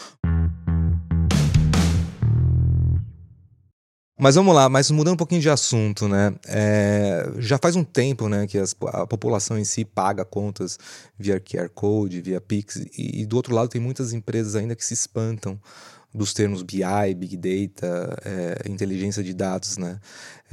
[4.21, 6.35] Mas vamos lá, mas mudando um pouquinho de assunto, né?
[6.45, 10.77] É, já faz um tempo, né, que as, a população em si paga contas
[11.17, 14.83] via QR Code, via Pix, e, e, do outro lado tem muitas empresas ainda que
[14.83, 15.57] se espantam
[16.13, 19.97] dos termos BI, Big Data, é, inteligência de dados, né?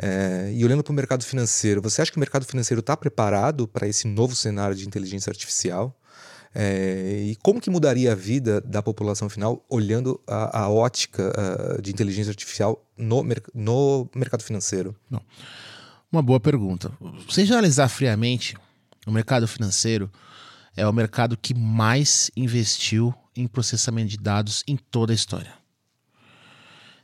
[0.01, 3.67] É, e olhando para o mercado financeiro, você acha que o mercado financeiro está preparado
[3.67, 5.93] para esse novo cenário de inteligência artificial?
[6.59, 11.83] É, e como que mudaria a vida da população final olhando a, a ótica a,
[11.83, 13.23] de inteligência artificial no,
[13.55, 14.97] no mercado financeiro?
[15.11, 15.21] Não.
[16.11, 16.91] Uma boa pergunta.
[17.29, 18.57] Se analisar friamente,
[19.07, 20.11] o mercado financeiro
[20.75, 25.53] é o mercado que mais investiu em processamento de dados em toda a história.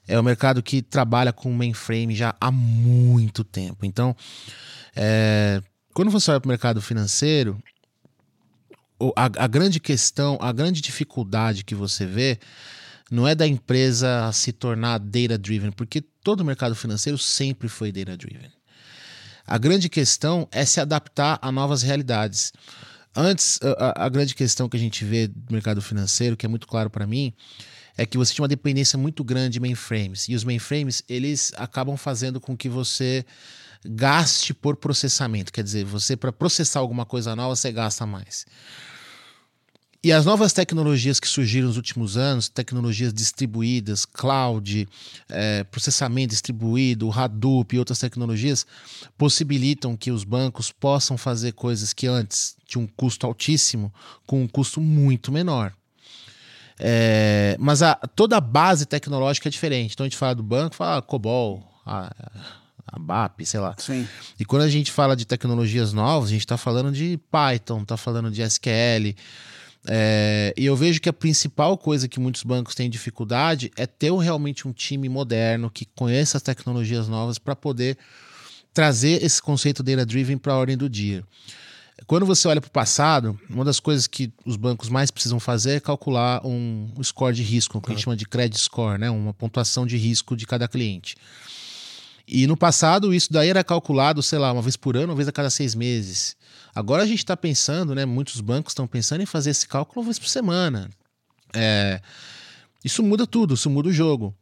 [0.08, 3.84] É o mercado que trabalha com mainframe já há muito tempo.
[3.84, 4.16] Então,
[4.96, 5.60] é,
[5.92, 7.62] quando você olha para o mercado financeiro,
[9.16, 12.38] a, a grande questão, a grande dificuldade que você vê
[13.10, 18.50] não é da empresa se tornar data-driven, porque todo o mercado financeiro sempre foi data-driven.
[19.46, 22.52] A grande questão é se adaptar a novas realidades.
[23.14, 26.66] Antes, a, a, grande questão que a gente vê do mercado financeiro, que é muito
[26.66, 27.34] claro para mim,
[27.96, 30.28] é que você tinha uma dependência muito grande de mainframes.
[30.28, 33.26] E os mainframes, eles acabam fazendo com que você
[33.84, 35.52] gaste por processamento.
[35.52, 38.46] Quer dizer, você, para processar alguma coisa nova, você gasta mais.
[40.04, 44.88] E as novas tecnologias que surgiram nos últimos anos, tecnologias distribuídas, cloud,
[45.28, 48.66] é, processamento distribuído, Hadoop e outras tecnologias,
[49.16, 53.94] possibilitam que os bancos possam fazer coisas que antes tinham um custo altíssimo
[54.26, 55.72] com um custo muito menor.
[56.80, 59.92] É, mas a, toda a base tecnológica é diferente.
[59.92, 62.12] Então a gente fala do banco, fala ah, COBOL, a,
[62.88, 63.76] a BAP, sei lá.
[63.78, 64.08] Sim.
[64.36, 67.96] E quando a gente fala de tecnologias novas, a gente está falando de Python, está
[67.96, 69.14] falando de SQL.
[69.88, 74.12] É, e eu vejo que a principal coisa que muitos bancos têm dificuldade é ter
[74.12, 77.98] realmente um time moderno que conheça as tecnologias novas para poder
[78.72, 81.24] trazer esse conceito data-driven para a ordem do dia.
[82.06, 85.76] Quando você olha para o passado, uma das coisas que os bancos mais precisam fazer
[85.76, 89.10] é calcular um, score de risco, o que a gente chama de credit score, né?
[89.10, 91.16] uma pontuação de risco de cada cliente.
[92.34, 95.28] E no passado, isso daí era calculado, sei lá, uma vez por ano, uma vez
[95.28, 96.34] a cada seis meses.
[96.74, 98.06] Agora a gente está pensando, né?
[98.06, 100.88] Muitos bancos estão pensando em fazer esse cálculo uma vez por semana.
[101.52, 102.00] É,
[102.82, 104.34] isso muda tudo, isso muda o jogo.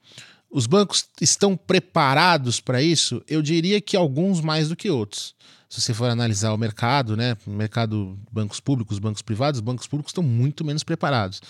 [0.49, 3.25] Os bancos estão preparados para isso?
[3.27, 5.35] Eu diria que alguns mais do que outros.
[5.69, 10.11] Se você for analisar o mercado, né, mercado bancos públicos, bancos privados, os bancos públicos
[10.11, 11.41] estão muito menos preparados.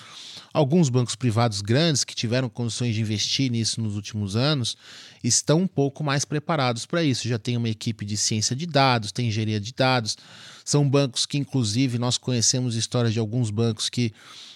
[0.55, 4.77] Alguns bancos privados grandes que tiveram condições de investir nisso nos últimos anos
[5.23, 7.29] estão um pouco mais preparados para isso.
[7.29, 10.17] Já tem uma equipe de ciência de dados, tem engenharia de dados.
[10.65, 14.13] São bancos que, inclusive, nós conhecemos histórias de alguns bancos que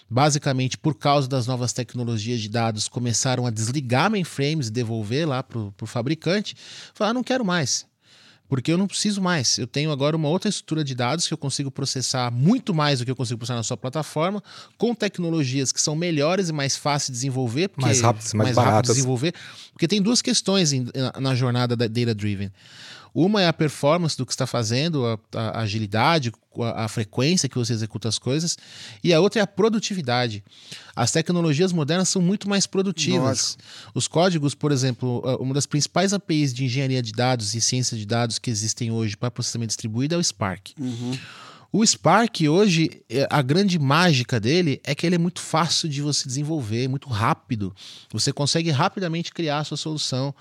[0.09, 5.43] basicamente por causa das novas tecnologias de dados, começaram a desligar mainframes e devolver lá
[5.43, 6.55] para o fabricante.
[6.93, 7.87] Falar, ah, não quero mais
[8.49, 9.59] porque eu não preciso mais.
[9.59, 13.05] Eu tenho agora uma outra estrutura de dados que eu consigo processar muito mais do
[13.05, 14.43] que eu consigo processar na sua plataforma,
[14.77, 18.91] com tecnologias que são melhores e mais fáceis de desenvolver, mais rápidas, mais, mais baratas.
[18.91, 19.35] de desenvolver,
[19.73, 20.73] porque tem duas questões
[21.21, 22.51] na jornada da data driven.
[23.15, 27.57] Uma é a performance do que está fazendo, a, a agilidade, a, a, frequência que
[27.57, 28.59] você executa as coisas,
[29.05, 30.43] e a outra é a produtividade.
[30.97, 33.57] As tecnologias modernas são muito mais produtivas.
[33.95, 38.05] Os códigos, por exemplo, uma das principais APIs de engenharia de dados e ciência de
[38.05, 40.73] dados que existem hoje para processamento distribuído é o Spark.
[40.79, 41.17] Uhum.
[41.77, 46.01] O Spark hoje, é, a grande mágica dele é que ele é muito fácil de
[46.01, 47.75] você desenvolver, muito rápido.
[48.13, 50.33] Você consegue rapidamente criar a sua solução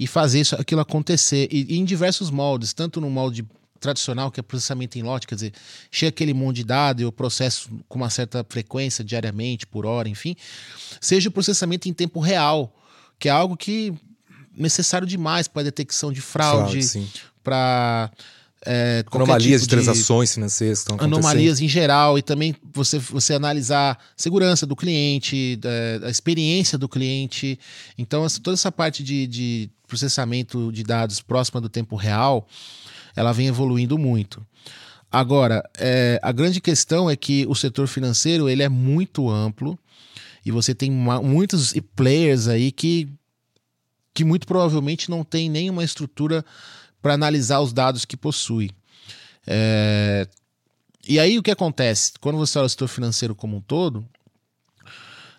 [0.00, 1.48] e fazer isso, aquilo acontecer.
[1.48, 3.46] E, e em diversos moldes, tanto no molde
[3.78, 5.52] tradicional, que é processamento em lote, quer dizer,
[5.92, 10.08] chega aquele monte de dados e o processo com uma certa frequência, diariamente, por hora,
[10.08, 10.34] enfim,
[11.00, 12.74] seja o processamento em tempo real,
[13.16, 13.94] que é algo que
[14.28, 16.80] é necessário demais para detecção de fraude,
[17.44, 18.10] para
[18.64, 21.18] é, anomalias tipo de transações financeiras que estão acontecendo.
[21.18, 25.58] Anomalias em geral e também você, você analisar segurança do cliente,
[26.02, 27.58] a, a experiência do cliente.
[27.96, 32.46] Então, essa, toda essa parte de, de processamento de dados próxima do tempo real,
[33.16, 34.44] ela vem evoluindo muito.
[35.10, 39.76] Agora, é, a grande questão é que o setor financeiro ele é muito amplo
[40.44, 43.08] e você tem muitos players aí que,
[44.14, 46.44] que muito provavelmente não tem nenhuma estrutura
[47.00, 48.70] para analisar os dados que possui.
[49.46, 50.26] É...
[51.08, 52.12] E aí o que acontece?
[52.20, 54.06] Quando você olha o setor financeiro como um todo,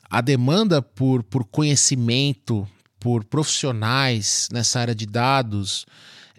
[0.09, 2.67] a demanda por, por conhecimento,
[2.99, 5.85] por profissionais nessa área de dados,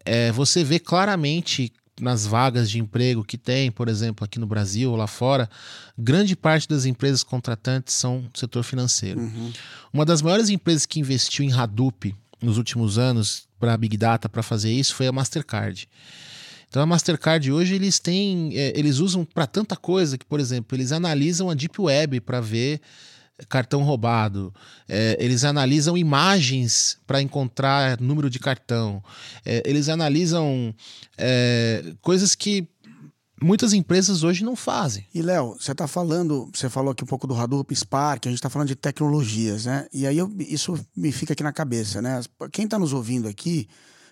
[0.04, 4.90] é, você vê claramente nas vagas de emprego que tem, por exemplo, aqui no Brasil
[4.90, 5.48] ou lá fora,
[5.96, 9.20] grande parte das empresas contratantes são do setor financeiro.
[9.20, 9.52] Uhum.
[9.92, 14.42] Uma das maiores empresas que investiu em Hadoop nos últimos anos para Big Data para
[14.42, 15.88] fazer isso foi a Mastercard.
[16.68, 20.76] Então a Mastercard hoje eles têm, é, eles usam para tanta coisa que, por exemplo,
[20.76, 22.80] eles analisam a Deep Web para ver
[23.48, 24.54] cartão roubado,
[24.88, 29.02] é, eles analisam imagens para encontrar número de cartão,
[29.44, 30.74] é, eles analisam
[31.18, 32.66] é, coisas que
[33.42, 35.06] muitas empresas hoje não fazem.
[35.12, 38.38] E Léo, você está falando, você falou aqui um pouco do Hadoop, Spark, a gente
[38.38, 39.86] está falando de tecnologias, né?
[39.92, 42.20] E aí eu, isso me fica aqui na cabeça, né?
[42.50, 43.68] Quem está nos ouvindo aqui,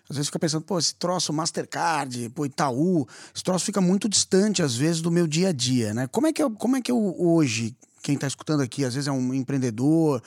[0.09, 4.63] às vezes fica pensando, pô, esse troço Mastercard, pô, Itaú, esse troço fica muito distante,
[4.63, 6.07] às vezes, do meu dia a dia, né?
[6.09, 9.09] Como é que eu, como é que eu hoje quem está escutando aqui, às vezes
[9.09, 10.23] é um empreendedor,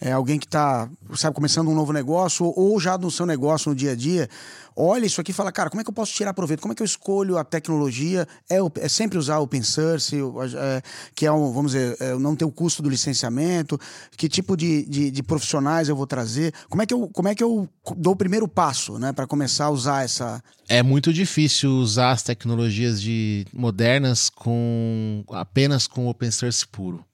[0.00, 3.74] é alguém que está, sabe, começando um novo negócio ou já no seu negócio no
[3.74, 4.28] dia a dia,
[4.76, 6.60] olha isso aqui e fala, cara, como é que eu posso tirar proveito?
[6.60, 8.26] Como é que eu escolho a tecnologia?
[8.48, 10.82] É, é sempre usar open source, é,
[11.14, 13.80] que é, um, vamos dizer, é, não ter o custo do licenciamento,
[14.16, 16.52] que tipo de, de, de, profissionais eu vou trazer?
[16.68, 19.66] Como é que eu, como é que eu dou o primeiro passo, né, para começar
[19.66, 20.42] a usar essa...
[20.68, 27.04] É muito difícil usar as tecnologias de modernas com apenas com open source puro.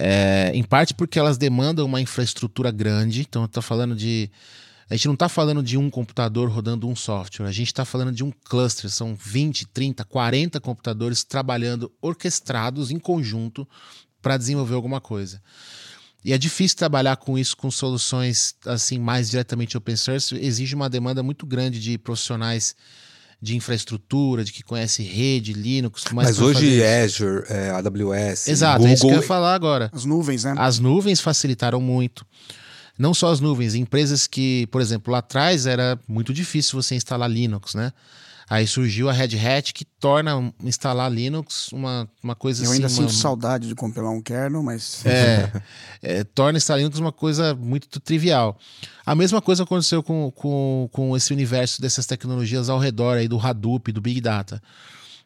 [0.00, 3.22] É, em parte porque elas demandam uma infraestrutura grande.
[3.22, 4.30] Então, eu tô falando de.
[4.90, 8.12] A gente não está falando de um computador rodando um software, a gente está falando
[8.12, 13.68] de um cluster, são 20, 30, 40 computadores trabalhando orquestrados em conjunto
[14.22, 15.42] para desenvolver alguma coisa.
[16.24, 20.88] E é difícil trabalhar com isso com soluções assim mais diretamente open source, exige uma
[20.88, 22.74] demanda muito grande de profissionais
[23.40, 26.04] de infraestrutura, de que conhece rede, Linux.
[26.12, 28.90] Mas hoje Azure, é, AWS, Exato, Google...
[28.90, 29.90] é isso que eu ia falar agora.
[29.92, 30.54] As nuvens, né?
[30.58, 32.26] As nuvens facilitaram muito.
[32.98, 37.30] Não só as nuvens, empresas que, por exemplo, lá atrás era muito difícil você instalar
[37.30, 37.92] Linux, né?
[38.50, 42.76] Aí surgiu a Red Hat que torna instalar Linux uma, uma coisa Eu assim.
[42.76, 42.96] ainda uma...
[42.96, 45.04] sinto saudade de compilar um kernel, mas.
[45.04, 45.52] É,
[46.02, 48.58] é, torna instalar Linux uma coisa muito trivial.
[49.04, 53.38] A mesma coisa aconteceu com, com, com esse universo dessas tecnologias ao redor aí do
[53.38, 54.62] Hadoop, do Big Data.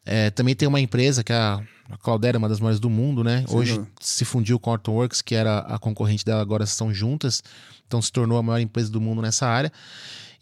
[0.04, 3.22] É, também tem uma empresa que é a, a Cloudera, uma das maiores do mundo,
[3.22, 3.44] né?
[3.46, 7.42] Sim, Hoje se fundiu com a Hortonworks, que era a concorrente dela, agora são juntas.
[7.86, 9.72] Então se tornou a maior empresa do mundo nessa área.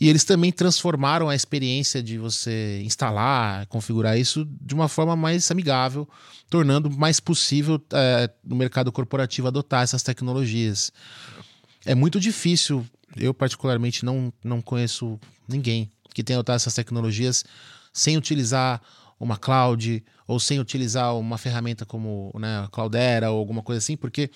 [0.01, 5.51] E eles também transformaram a experiência de você instalar, configurar isso de uma forma mais
[5.51, 6.09] amigável,
[6.49, 10.91] tornando mais possível é, no mercado corporativo adotar essas tecnologias.
[11.85, 17.45] É muito difícil, eu particularmente não, não conheço ninguém que tenha adotado essas tecnologias
[17.93, 18.81] sem utilizar
[19.21, 24.31] uma cloud ou sem utilizar uma ferramenta como né, Cloudera ou alguma coisa assim, porque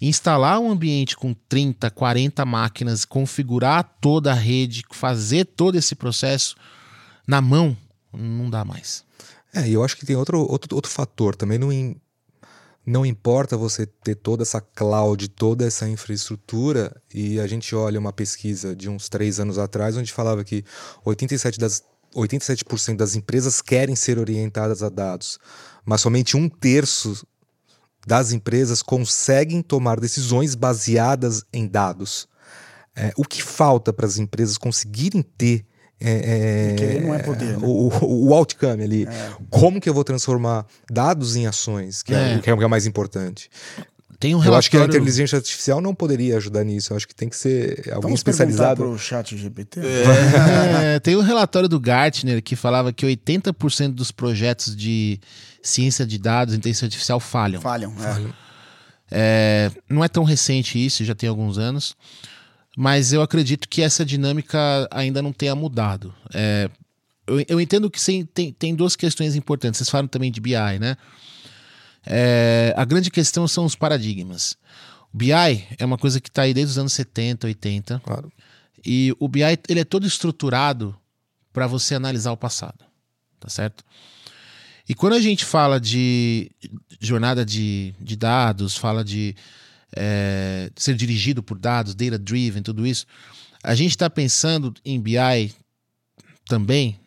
[0.00, 6.56] instalar um ambiente com 30, 40 máquinas, configurar toda a rede, fazer todo esse processo
[7.26, 7.76] na mão,
[8.12, 9.04] não dá mais.
[9.54, 11.58] É, e eu acho que tem outro, outro, outro fator também.
[11.58, 11.94] Não, in,
[12.84, 18.12] não importa você ter toda essa cloud, toda essa infraestrutura, e a gente olha uma
[18.12, 20.64] pesquisa de uns três anos atrás, onde falava que
[21.04, 25.38] 87 das 87% das empresas querem ser orientadas a dados,
[25.84, 27.26] mas somente um terço
[28.06, 32.28] das empresas conseguem tomar decisões baseadas em dados.
[32.96, 35.66] É, o que falta para as empresas conseguirem ter
[36.00, 37.66] é, é, não é poder, né?
[37.66, 39.06] o, o, outcome ali.
[39.06, 39.32] É.
[39.48, 42.84] Como que eu vou transformar dados em ações, que é, é que é o mais
[42.84, 43.48] importante.
[44.24, 44.54] Tem um relatório...
[44.54, 46.94] Eu acho que a inteligência artificial não poderia ajudar nisso.
[46.94, 48.80] Eu acho que tem que ser alguém Vamos especializado.
[48.80, 49.80] para o chat GPT.
[49.80, 55.20] É, tem um relatório do Gartner que falava que 80% dos projetos de
[55.62, 57.60] ciência de dados, inteligência artificial falham.
[57.60, 58.30] Falham, é.
[59.10, 59.70] é.
[59.90, 61.94] não é tão recente isso, já tem alguns anos.
[62.74, 64.58] Mas eu acredito que essa dinâmica
[64.90, 66.14] ainda não tenha mudado.
[66.32, 66.70] É,
[67.26, 69.76] eu, eu, entendo que sim, tem, tem duas questões importantes.
[69.76, 70.96] Vocês falam também de BI, né?
[72.06, 74.56] É, a grande questão são os paradigmas.
[75.12, 78.00] O BI é uma coisa que está aí desde os anos 70, 80.
[78.04, 78.32] Claro.
[78.84, 80.94] E o BI ele é todo estruturado
[81.52, 82.84] para você analisar o passado.
[83.40, 83.84] Tá certo?
[84.88, 86.50] E quando a gente fala de
[87.00, 89.34] jornada de, de dados, fala de
[89.96, 93.06] é, ser dirigido por dados, data driven, tudo isso,
[93.62, 95.54] a gente está pensando em BI
[96.46, 97.00] também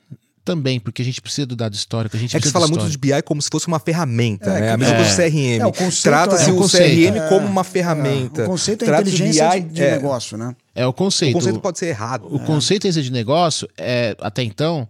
[0.48, 2.16] também, porque a gente precisa do dado histórico.
[2.16, 4.62] A gente é que você fala muito de BI como se fosse uma ferramenta, é,
[4.62, 4.72] né?
[4.72, 4.98] A mesma é.
[4.98, 5.86] coisa do CRM.
[5.86, 8.44] É, Trata-se é, o, o CRM como uma ferramenta.
[8.44, 10.56] o conceito é inteligência BI, de, de negócio, né?
[10.74, 11.32] É o conceito.
[11.32, 12.34] O conceito pode ser errado.
[12.34, 14.88] O conceito de negócio, é, até então,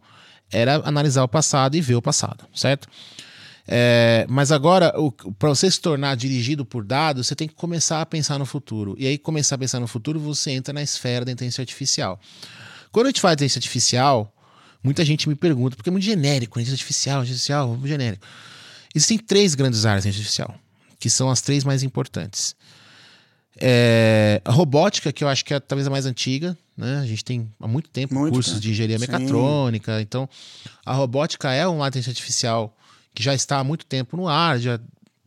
[0.52, 2.88] era analisar o passado e ver o passado, certo?
[3.67, 4.93] É, mas agora,
[5.39, 8.96] para você se tornar dirigido por dados, você tem que começar a pensar no futuro.
[9.00, 12.20] E aí, começar a pensar no futuro, você entra na esfera da inteligência artificial.
[12.91, 14.32] Quando a gente fala de inteligência artificial,
[14.84, 18.26] Muita gente me pergunta, porque é muito genérico, inteligência artificial, artificial, muito genérico.
[18.96, 20.63] Existem três grandes áreas de inteligência artificial,
[21.00, 22.56] que são as três mais importantes.
[23.60, 27.00] É, a robótica, que eu acho que é talvez a mais antiga, né?
[27.00, 28.62] A gente tem há muito tempo Muito cursos tempo.
[28.62, 29.06] de engenharia Sim.
[29.12, 30.00] mecatrônica.
[30.02, 30.30] Então,
[30.86, 32.76] a robótica é uma inteligência artificial
[33.16, 34.80] que já está há muito tempo no ar, já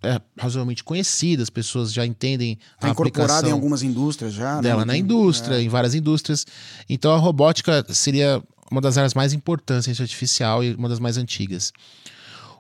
[0.02, 4.56] é razoavelmente conhecida, as pessoas já entendem Está a Tá incorporado em algumas indústrias já.
[4.56, 4.62] né?
[4.62, 6.46] dela na indústria, em várias indústrias.
[6.88, 11.16] Então a robótica seria uma das áreas mais importantes ciência artificial e uma das mais
[11.16, 11.72] antigas.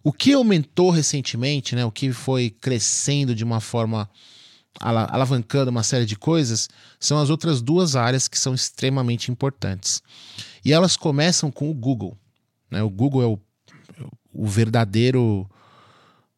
[0.02, 4.08] O que aumentou recentemente, né, o que foi crescendo de uma forma
[4.80, 6.68] ala- alavancando uma série de coisas,
[6.98, 10.02] são as outras duas áreas que são extremamente importantes.
[10.64, 12.16] E elas começam com o Google.
[12.70, 12.82] Né?
[12.82, 13.38] O Google é o,
[14.32, 15.48] o verdadeiro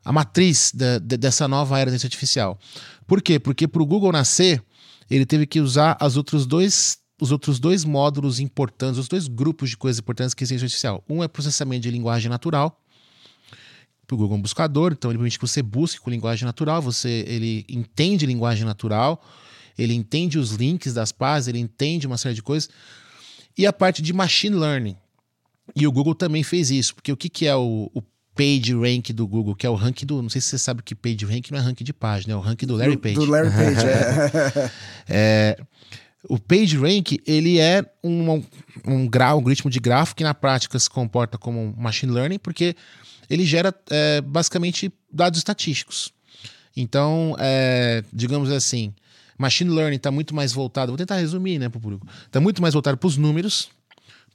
[0.05, 2.59] a matriz da- de- dessa nova era inteligência artificial.
[3.07, 3.39] Por quê?
[3.39, 4.61] Porque para o Google nascer,
[5.09, 9.70] ele teve que usar as outros dois, os outros dois módulos importantes, os dois grupos
[9.70, 11.05] de coisas importantes que é a ciência artificial.
[11.09, 12.79] Um é processamento de linguagem natural,
[14.07, 16.83] para o Google é um buscador, então ele permite que você busque com linguagem natural,
[16.83, 19.25] você, ele entende linguagem natural,
[19.79, 22.68] ele entende os links das páginas, ele entende uma série de coisas.
[23.57, 24.96] E a parte de machine learning.
[25.75, 28.03] E o Google também fez isso, porque o que, que é o, o
[28.35, 30.20] page rank do Google, que é o ranking do.
[30.20, 32.40] Não sei se você sabe que page rank não é ranking de página, é o
[32.40, 33.14] ranking do Larry do, Page.
[33.14, 34.70] do Larry Page, é.
[35.09, 35.57] É,
[36.29, 38.43] o PageRank ele é um,
[38.87, 42.39] um, gra, um algoritmo de grafo que na prática se comporta como um machine learning,
[42.39, 42.77] porque
[43.29, 46.13] ele gera é, basicamente dados estatísticos.
[46.77, 48.95] Então, é, digamos assim,
[49.37, 52.63] machine learning está muito mais voltado, vou tentar resumir né, para o público, está muito
[52.63, 53.71] mais voltado para os números,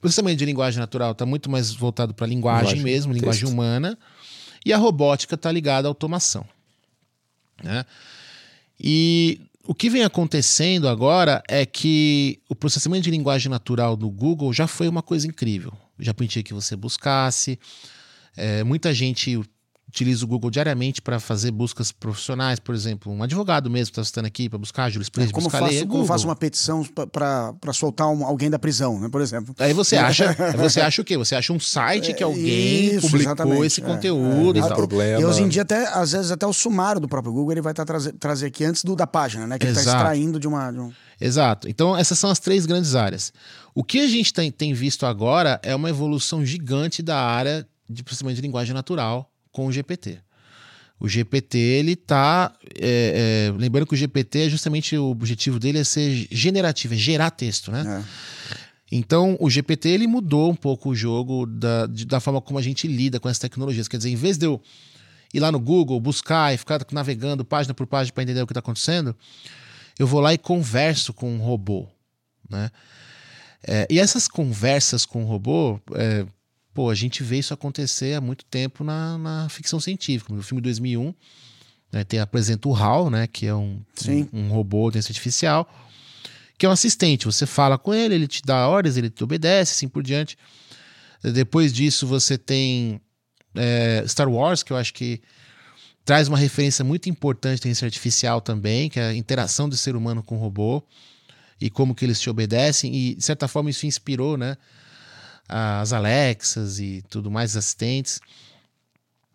[0.00, 3.52] processamento de linguagem natural está muito mais voltado para a linguagem, Linguagem, mesmo, linguagem texto.
[3.52, 3.98] humana,
[4.64, 6.46] e a robótica está ligada à automação.
[7.62, 7.84] Né?
[8.78, 14.50] E o que vem acontecendo agora é que o processamento de linguagem natural do Google
[14.50, 15.74] já foi uma coisa incrível.
[15.98, 17.58] Já permitia que você buscasse.
[18.34, 19.38] É, muita gente
[19.88, 24.26] utiliza o Google diariamente para fazer buscas profissionais, por exemplo, um advogado mesmo está estando
[24.26, 28.06] aqui para buscar jurisprudência, Como buscar faço, lei, é como faço uma petição para soltar
[28.08, 29.54] um- alguém da prisão, né, por exemplo.
[29.58, 31.16] Aí você acha, você acha o quê?
[31.16, 34.58] Você acha um site que alguém Isso, publicou esse é, conteúdo é.
[34.58, 34.76] e Não tal.
[34.76, 35.20] problema.
[35.20, 37.72] E hoje em dia, até, às vezes, até o sumário do próprio Google ele vai
[37.72, 39.58] estar trazer, trazer aqui antes do da página, né?
[39.58, 39.96] Que ele está Exato.
[39.96, 40.70] extraindo de uma.
[40.70, 41.68] de um- Exato.
[41.68, 43.32] Então, essas são as três grandes áreas.
[43.74, 48.02] O que a gente tem, tem visto agora é uma evolução gigante da área de
[48.04, 50.20] processamento de linguagem natural com o GPT.
[51.00, 52.54] O GPT, ele tá.
[52.80, 56.96] é, é, lembrando que o GPT é justamente o objetivo dele é ser generativo, é
[56.96, 58.04] gerar texto, né?
[58.04, 58.68] é.
[58.90, 62.86] Então, o GPT ele mudou um pouco o jogo da, da forma como a gente
[62.86, 63.88] lida com essas tecnologias.
[63.88, 64.62] Quer dizer, em vez de eu
[65.34, 68.52] ir lá no Google, buscar e ficar navegando página por página para entender o que
[68.52, 69.14] está acontecendo,
[69.98, 71.86] eu vou lá e converso com um robô.
[72.48, 72.70] Né?
[73.66, 76.24] É, e essas conversas com o robô, é,
[76.78, 80.32] pô, a gente vê isso acontecer há muito tempo na, na ficção científica.
[80.32, 81.12] No filme 2001,
[81.90, 83.82] né, tem, apresenta o HAL, né, que é um,
[84.32, 85.68] um, um robô de artificial,
[86.56, 87.26] que é um assistente.
[87.26, 90.38] Você fala com ele, ele te dá ordens, ele te obedece, assim por diante.
[91.20, 93.00] Depois disso, você tem
[93.56, 95.20] é, Star Wars, que eu acho que
[96.04, 99.96] traz uma referência muito importante de inteligência artificial também, que é a interação do ser
[99.96, 100.80] humano com o robô
[101.60, 102.94] e como que eles te obedecem.
[102.94, 104.56] E, de certa forma, isso inspirou, né?
[105.48, 108.20] As Alexas e tudo mais, assistentes.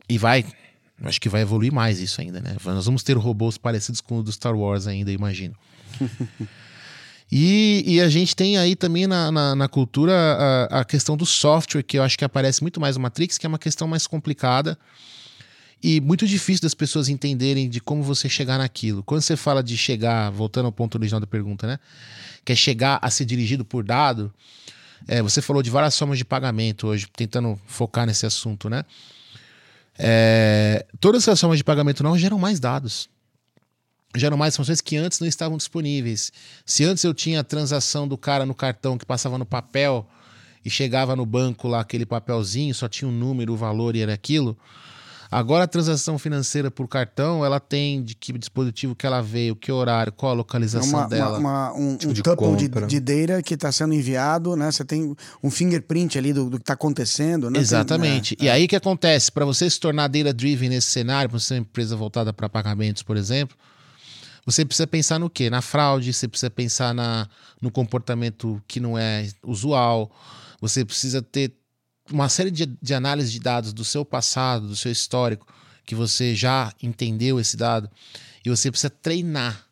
[0.08, 0.46] E vai,
[1.04, 2.56] acho que vai evoluir mais isso ainda, né?
[2.64, 5.56] Nós vamos ter robôs parecidos com o do Star Wars ainda, imagino.
[7.36, 11.26] E, e a gente tem aí também na, na, na cultura a, a questão do
[11.26, 14.06] software, que eu acho que aparece muito mais no Matrix, que é uma questão mais
[14.06, 14.78] complicada
[15.84, 19.04] e muito difícil das pessoas entenderem de como você chegar naquilo.
[19.04, 21.78] Quando você fala de chegar, voltando ao ponto original da pergunta, né?
[22.46, 24.34] Que é chegar a ser dirigido por dado,
[25.08, 28.84] é, você falou de várias formas de pagamento hoje, tentando focar nesse assunto, né?
[29.98, 33.10] É, todas essas formas de pagamento não geram mais dados
[34.16, 36.32] geram mais informações que antes não estavam disponíveis.
[36.66, 40.08] Se antes eu tinha a transação do cara no cartão que passava no papel
[40.64, 44.14] e chegava no banco lá aquele papelzinho, só tinha um número, o valor e era
[44.14, 44.58] aquilo.
[45.34, 49.72] Agora a transação financeira por cartão, ela tem de que dispositivo que ela veio, que
[49.72, 51.40] horário, qual a É localização uma, dela.
[51.40, 54.72] uma- uma- um, Tipo um de tuple de, de data que está sendo enviado, né?
[54.72, 57.54] Você tem um fingerprint ali do, do que está acontecendo, né?
[57.56, 58.36] Tem- Exatamente.
[58.40, 59.32] é, E aí o que acontece?
[59.32, 63.02] Para você se tornar data-driven nesse cenário, para você ser uma empresa voltada para pagamentos,
[63.04, 63.58] por exemplo,
[64.46, 65.50] você precisa pensar no quê?
[65.50, 67.28] Na fraude, você precisa pensar na,
[67.62, 70.12] no comportamento que não é usual,
[70.62, 71.54] você precisa ter
[72.12, 75.48] uma série de, de análise de dados do seu passado, do seu histórico,
[75.86, 77.90] que você já entendeu esse dado,
[78.46, 79.66] e você precisa treinar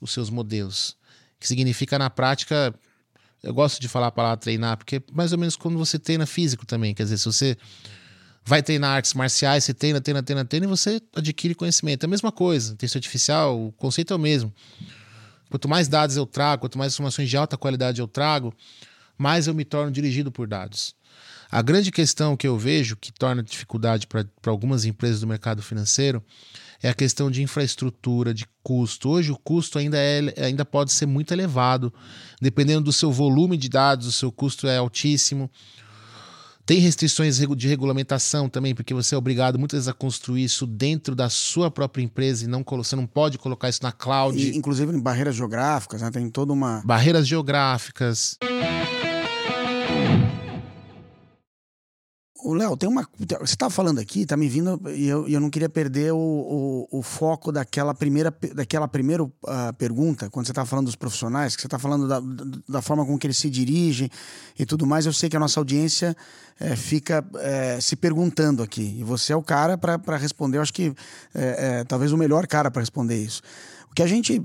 [0.00, 0.96] os seus modelos.
[1.38, 2.74] Que significa, na prática,
[3.42, 6.26] eu gosto de falar a palavra treinar, porque é mais ou menos quando você treina
[6.26, 6.94] físico também.
[6.94, 7.56] Quer dizer, se você
[8.44, 12.04] vai treinar artes marciais, você treina, treina, treina, treina, e você adquire conhecimento.
[12.04, 12.72] É a mesma coisa.
[12.72, 14.52] Inteligência artificial, o conceito é o mesmo.
[15.48, 18.54] Quanto mais dados eu trago, quanto mais informações de alta qualidade eu trago,
[19.18, 20.94] mais eu me torno dirigido por dados.
[21.50, 26.22] A grande questão que eu vejo que torna dificuldade para algumas empresas do mercado financeiro
[26.82, 29.10] é a questão de infraestrutura, de custo.
[29.10, 31.92] Hoje o custo ainda, é, ainda pode ser muito elevado,
[32.40, 35.50] dependendo do seu volume de dados, o seu custo é altíssimo.
[36.64, 41.16] Tem restrições de regulamentação também, porque você é obrigado muitas vezes a construir isso dentro
[41.16, 44.38] da sua própria empresa e não você não pode colocar isso na cloud.
[44.38, 46.12] E, inclusive em barreiras geográficas, né?
[46.12, 46.80] tem toda uma.
[46.84, 48.38] Barreiras geográficas.
[52.42, 53.06] O Léo, tem uma.
[53.18, 56.98] Você estava falando aqui, tá me vindo, e eu, eu não queria perder o, o,
[56.98, 59.30] o foco daquela primeira, daquela primeira uh,
[59.76, 62.20] pergunta, quando você estava falando dos profissionais, que você está falando da,
[62.68, 64.10] da forma com que eles se dirigem
[64.58, 65.06] e tudo mais.
[65.06, 66.16] Eu sei que a nossa audiência
[66.58, 70.72] é, fica é, se perguntando aqui, e você é o cara para responder, eu acho
[70.72, 70.94] que
[71.34, 73.42] é, talvez o melhor cara para responder isso.
[73.90, 74.40] O que a gente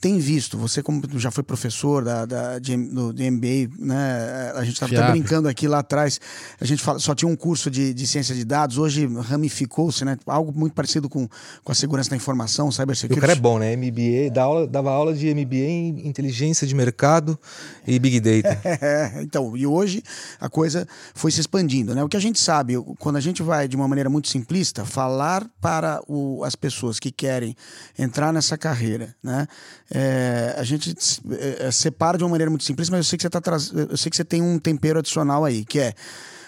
[0.00, 4.52] tem visto, você como já foi professor da, da, de, do, de MBA, né?
[4.54, 6.20] A gente estava até brincando aqui lá atrás,
[6.60, 10.18] a gente fala, só tinha um curso de, de ciência de dados, hoje ramificou-se, né?
[10.26, 11.26] Algo muito parecido com,
[11.64, 13.18] com a segurança da informação, cybersecurity.
[13.18, 13.74] O cara é bom, né?
[13.74, 17.38] MBA, dava aula, dava aula de MBA em inteligência de mercado
[17.86, 18.60] e Big Data.
[18.84, 20.02] É, então, e hoje
[20.38, 22.04] a coisa foi se expandindo, né?
[22.04, 25.48] O que a gente sabe, quando a gente vai de uma maneira muito simplista, falar
[25.60, 27.56] para o, as pessoas que querem
[27.98, 29.46] entrar nessa carreira carreira, né?
[29.90, 30.94] É, a gente
[31.30, 33.72] é, separa de uma maneira muito simples, mas eu sei que você tá traz...
[33.72, 35.94] eu sei que você tem um tempero adicional aí, que é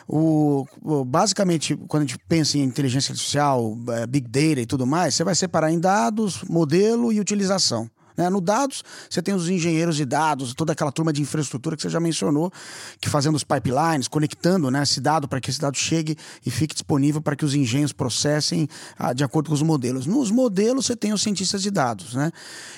[0.08, 0.64] o,
[1.04, 5.24] basicamente, quando a gente pensa em inteligência artificial, é, big data e tudo mais, você
[5.24, 7.90] vai separar em dados, modelo e utilização.
[8.16, 8.30] Né?
[8.30, 11.90] No dados, você tem os engenheiros de dados, toda aquela turma de infraestrutura que você
[11.90, 12.52] já mencionou,
[13.00, 16.74] que fazendo os pipelines, conectando né, esse dado para que esse dado chegue e fique
[16.74, 20.06] disponível para que os engenhos processem ah, de acordo com os modelos.
[20.06, 22.14] Nos modelos, você tem os cientistas de dados.
[22.14, 22.32] Né?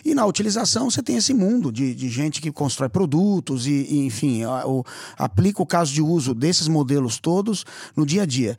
[0.04, 4.06] E na utilização, você tem esse mundo de, de gente que constrói produtos e, e
[4.06, 4.84] enfim, a, o,
[5.16, 7.64] aplica o caso de uso desses modelos todos
[7.96, 8.56] no dia a dia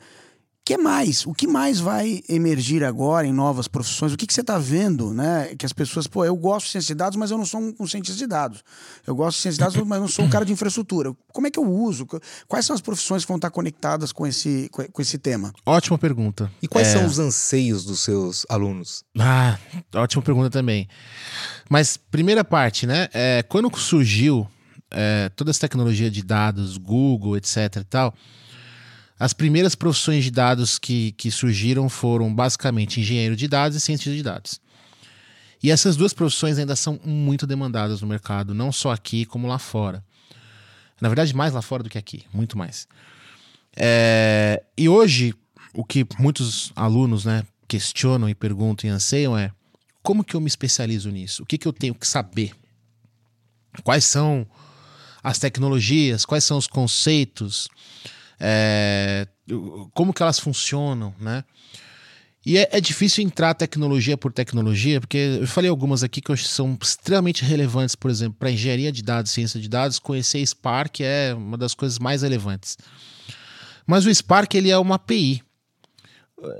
[0.64, 1.26] que mais?
[1.26, 4.12] O que mais vai emergir agora em novas profissões?
[4.12, 5.54] O que, que você está vendo, né?
[5.58, 7.74] Que as pessoas, pô, eu gosto de ciência de dados, mas eu não sou um,
[7.80, 8.62] um cientista de dados.
[9.06, 11.12] Eu gosto de ciência de dados, mas não sou um cara de infraestrutura.
[11.32, 12.06] Como é que eu uso?
[12.46, 15.52] Quais são as profissões que vão estar conectadas com esse, com esse tema?
[15.64, 16.50] Ótima pergunta.
[16.62, 16.92] E quais é...
[16.92, 19.02] são os anseios dos seus alunos?
[19.18, 19.58] Ah,
[19.94, 20.88] ótima pergunta também.
[21.68, 23.08] Mas, primeira parte, né?
[23.12, 24.46] É, quando surgiu
[24.90, 28.14] é, toda essa tecnologia de dados, Google, etc e tal
[29.20, 34.16] as primeiras profissões de dados que, que surgiram foram basicamente engenheiro de dados e cientista
[34.16, 34.58] de dados.
[35.62, 39.58] E essas duas profissões ainda são muito demandadas no mercado, não só aqui como lá
[39.58, 40.02] fora.
[40.98, 42.88] Na verdade, mais lá fora do que aqui, muito mais.
[43.76, 45.34] É, e hoje,
[45.74, 49.52] o que muitos alunos né, questionam e perguntam e anseiam é:
[50.02, 51.42] como que eu me especializo nisso?
[51.42, 52.52] O que, que eu tenho que saber?
[53.84, 54.46] Quais são
[55.22, 56.24] as tecnologias?
[56.24, 57.68] Quais são os conceitos?
[58.40, 59.28] É,
[59.92, 61.44] como que elas funcionam, né?
[62.44, 66.76] E é, é, difícil entrar tecnologia por tecnologia, porque eu falei algumas aqui que são
[66.80, 71.58] extremamente relevantes, por exemplo, para engenharia de dados, ciência de dados, conhecer Spark é uma
[71.58, 72.78] das coisas mais relevantes.
[73.86, 75.42] Mas o Spark ele é uma API.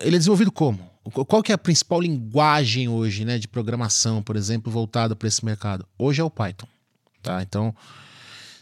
[0.02, 0.90] Ele é desenvolvido como?
[1.26, 5.42] Qual que é a principal linguagem hoje, né, de programação, por exemplo, voltada para esse
[5.42, 5.86] mercado?
[5.98, 6.68] Hoje é o Python,
[7.22, 7.42] tá?
[7.42, 7.74] Então,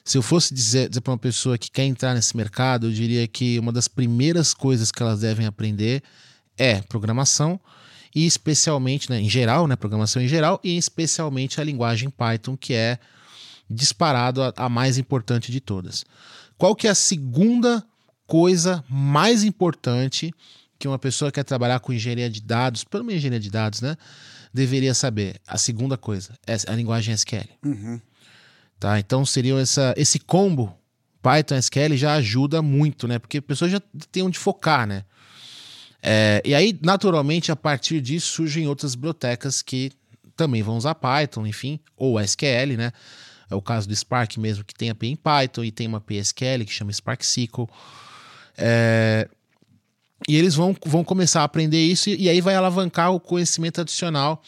[0.09, 3.28] se eu fosse dizer, dizer para uma pessoa que quer entrar nesse mercado, eu diria
[3.28, 6.02] que uma das primeiras coisas que elas devem aprender
[6.56, 7.61] é programação
[8.16, 12.72] e especialmente, né, em geral, né, programação em geral e especialmente a linguagem Python, que
[12.72, 12.98] é
[13.68, 16.06] disparado a, a mais importante de todas.
[16.56, 17.84] Qual que é a segunda
[18.26, 20.32] coisa mais importante
[20.78, 23.82] que uma pessoa que quer trabalhar com engenharia de dados, pelo menos engenharia de dados,
[23.82, 23.94] né,
[24.54, 25.38] deveria saber?
[25.46, 27.46] A segunda coisa é a linguagem SQL.
[27.62, 28.00] Uhum.
[28.79, 28.99] Tá?
[28.99, 30.74] Então seria essa, esse combo
[31.20, 33.18] Python SQL já ajuda muito, né?
[33.18, 33.81] Porque a pessoa já
[34.12, 35.05] tem onde focar, né?
[36.01, 39.91] É, e aí, naturalmente, a partir disso surgem outras bibliotecas que
[40.37, 42.93] também vão usar Python, enfim, ou SQL, né?
[43.51, 46.18] É o caso do Spark mesmo, que tem API em Python e tem uma API
[46.18, 47.68] SQL que chama Spark SQL.
[48.57, 49.29] É,
[50.29, 53.81] e eles vão, vão começar a aprender isso e, e aí vai alavancar o conhecimento
[53.81, 54.43] adicional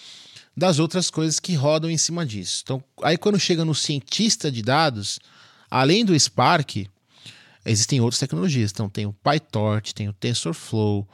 [0.61, 2.61] das outras coisas que rodam em cima disso.
[2.63, 5.19] Então, aí quando chega no cientista de dados,
[5.71, 6.87] além do Spark,
[7.65, 8.71] existem outras tecnologias.
[8.71, 11.09] Então, tem o PyTorch, tem o TensorFlow,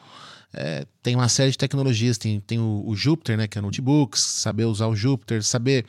[0.53, 4.21] é, tem uma série de tecnologias, tem, tem o, o, Jupyter, né, que é notebooks,
[4.21, 5.87] saber usar o Jupyter, saber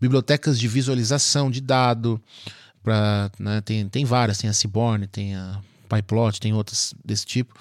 [0.00, 2.18] bibliotecas de visualização de dado,
[2.82, 7.54] pra, né, tem, tem várias, tem a Seaborn, tem a PyPlot, tem outras desse tipo.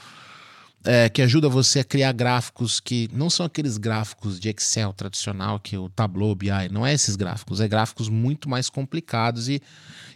[0.86, 5.60] É, que ajuda você a criar gráficos que não são aqueles gráficos de Excel tradicional,
[5.60, 9.62] que o Tableau BI, não é esses gráficos, é gráficos muito mais complicados e,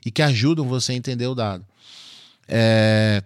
[0.06, 1.66] e que ajudam você a entender o dado.
[2.48, 3.24] É,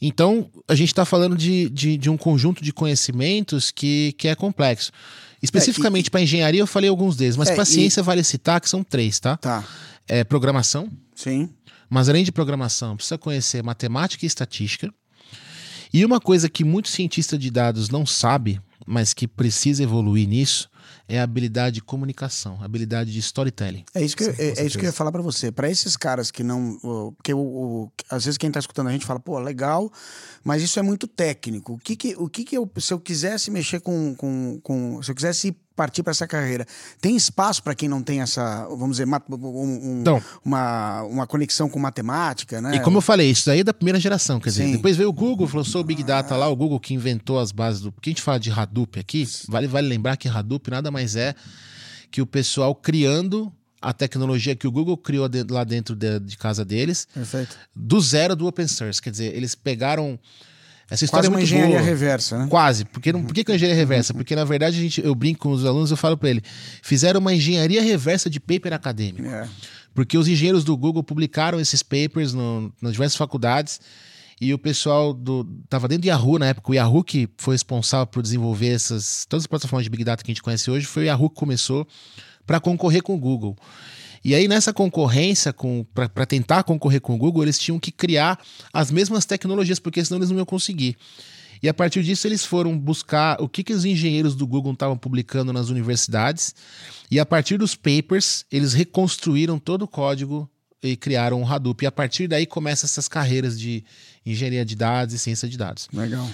[0.00, 4.34] então, a gente está falando de, de, de, um conjunto de conhecimentos que, que é
[4.34, 4.90] complexo.
[5.40, 8.02] Especificamente é, para engenharia, eu falei alguns deles, mas é, para ciência e...
[8.02, 9.36] vale citar que são três, tá?
[9.36, 9.64] Tá.
[10.08, 10.90] É programação.
[11.14, 11.48] Sim.
[11.88, 14.92] Mas além de programação, precisa conhecer matemática e estatística.
[15.92, 20.70] E uma coisa que muito cientista de dados não sabe, mas que precisa evoluir nisso,
[21.08, 23.84] é a habilidade de comunicação, a habilidade de storytelling.
[23.94, 25.52] É isso que, Sim, é, é, isso que eu ia falar para você.
[25.52, 26.78] Para esses caras que não.
[27.16, 29.92] Porque o, o, às vezes quem tá escutando a gente fala, pô, legal,
[30.42, 31.74] mas isso é muito técnico.
[31.74, 32.70] O que que, o que, que eu.
[32.78, 34.14] Se eu quisesse mexer com.
[34.14, 36.66] com, com se eu quisesse partir para essa carreira.
[37.00, 41.78] Tem espaço para quem não tem essa, vamos dizer, um, então, uma, uma conexão com
[41.78, 42.76] matemática, né?
[42.76, 44.72] E como eu falei, isso daí é da primeira geração, quer dizer, Sim.
[44.72, 47.52] depois veio o Google, falou, sou o Big Data lá, o Google que inventou as
[47.52, 47.92] bases do...
[47.92, 51.34] Porque a gente fala de Hadoop aqui, vale, vale lembrar que Hadoop nada mais é
[52.10, 56.64] que o pessoal criando a tecnologia que o Google criou lá dentro de, de casa
[56.64, 57.58] deles, Perfeito.
[57.74, 59.02] do zero do open source.
[59.02, 60.18] Quer dizer, eles pegaram
[60.90, 61.88] essa história Quase é uma engenharia boa.
[61.88, 62.46] reversa, né?
[62.48, 62.84] Quase.
[62.84, 64.12] Porque, não, por que, que é engenharia reversa?
[64.12, 66.42] Porque, na verdade, a gente, eu brinco com os alunos, eu falo para ele,
[66.82, 69.26] fizeram uma engenharia reversa de paper acadêmico.
[69.26, 69.48] É.
[69.94, 73.80] Porque os engenheiros do Google publicaram esses papers no, nas diversas faculdades
[74.40, 78.06] e o pessoal do tava dentro do Yahoo na época, o Yahoo que foi responsável
[78.06, 81.04] por desenvolver essas todas as plataformas de Big Data que a gente conhece hoje, foi
[81.04, 81.86] o Yahoo que começou
[82.44, 83.56] para concorrer com o Google.
[84.24, 85.54] E aí, nessa concorrência,
[85.92, 88.38] para tentar concorrer com o Google, eles tinham que criar
[88.72, 90.96] as mesmas tecnologias, porque senão eles não iam conseguir.
[91.62, 94.96] E a partir disso, eles foram buscar o que, que os engenheiros do Google estavam
[94.96, 96.54] publicando nas universidades.
[97.10, 100.50] E a partir dos papers, eles reconstruíram todo o código
[100.82, 101.84] e criaram o Hadoop.
[101.84, 103.84] E a partir daí começam essas carreiras de
[104.26, 105.88] engenharia de dados e ciência de dados.
[105.92, 106.28] Legal.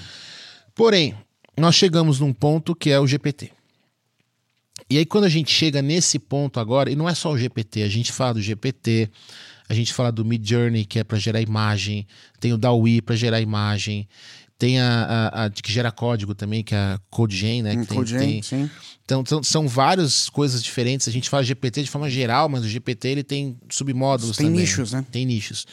[0.75, 1.15] Porém,
[1.59, 3.53] nós chegamos num ponto que é o GPT.
[4.91, 7.83] E aí, quando a gente chega nesse ponto agora, e não é só o GPT,
[7.83, 9.11] a gente fala do GPT,
[9.69, 12.07] a gente fala do Mid Journey, que é para gerar imagem,
[12.41, 14.09] tem o DAWI para gerar imagem,
[14.59, 17.75] tem a, a, a, que gera código também, que é a CodeGen, né?
[17.75, 18.71] Hum, que CodeGen, tem, sim.
[19.05, 21.07] Então, são, são várias coisas diferentes.
[21.07, 24.59] A gente fala GPT de forma geral, mas o GPT ele tem submódulos tem também.
[24.59, 25.07] Tem nichos, né?
[25.13, 25.67] Tem nichos.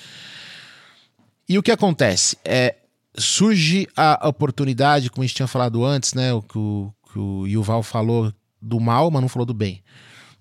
[1.49, 2.37] E o que acontece?
[2.45, 2.75] É,
[3.17, 6.33] surge a oportunidade, como a gente tinha falado antes, né?
[6.33, 8.31] O que o, que o Yuval falou,
[8.65, 9.83] do mal, mas não falou do bem.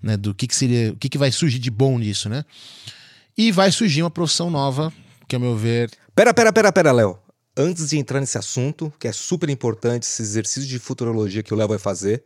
[0.03, 0.17] Né?
[0.17, 0.93] Do que, que seria.
[0.93, 2.45] O que, que vai surgir de bom nisso, né?
[3.37, 4.93] E vai surgir uma profissão nova,
[5.29, 5.91] que, ao meu ver.
[6.15, 7.19] Pera, pera, pera, pera, Léo.
[7.57, 11.57] Antes de entrar nesse assunto, que é super importante, esse exercício de futurologia que o
[11.57, 12.25] Léo vai fazer,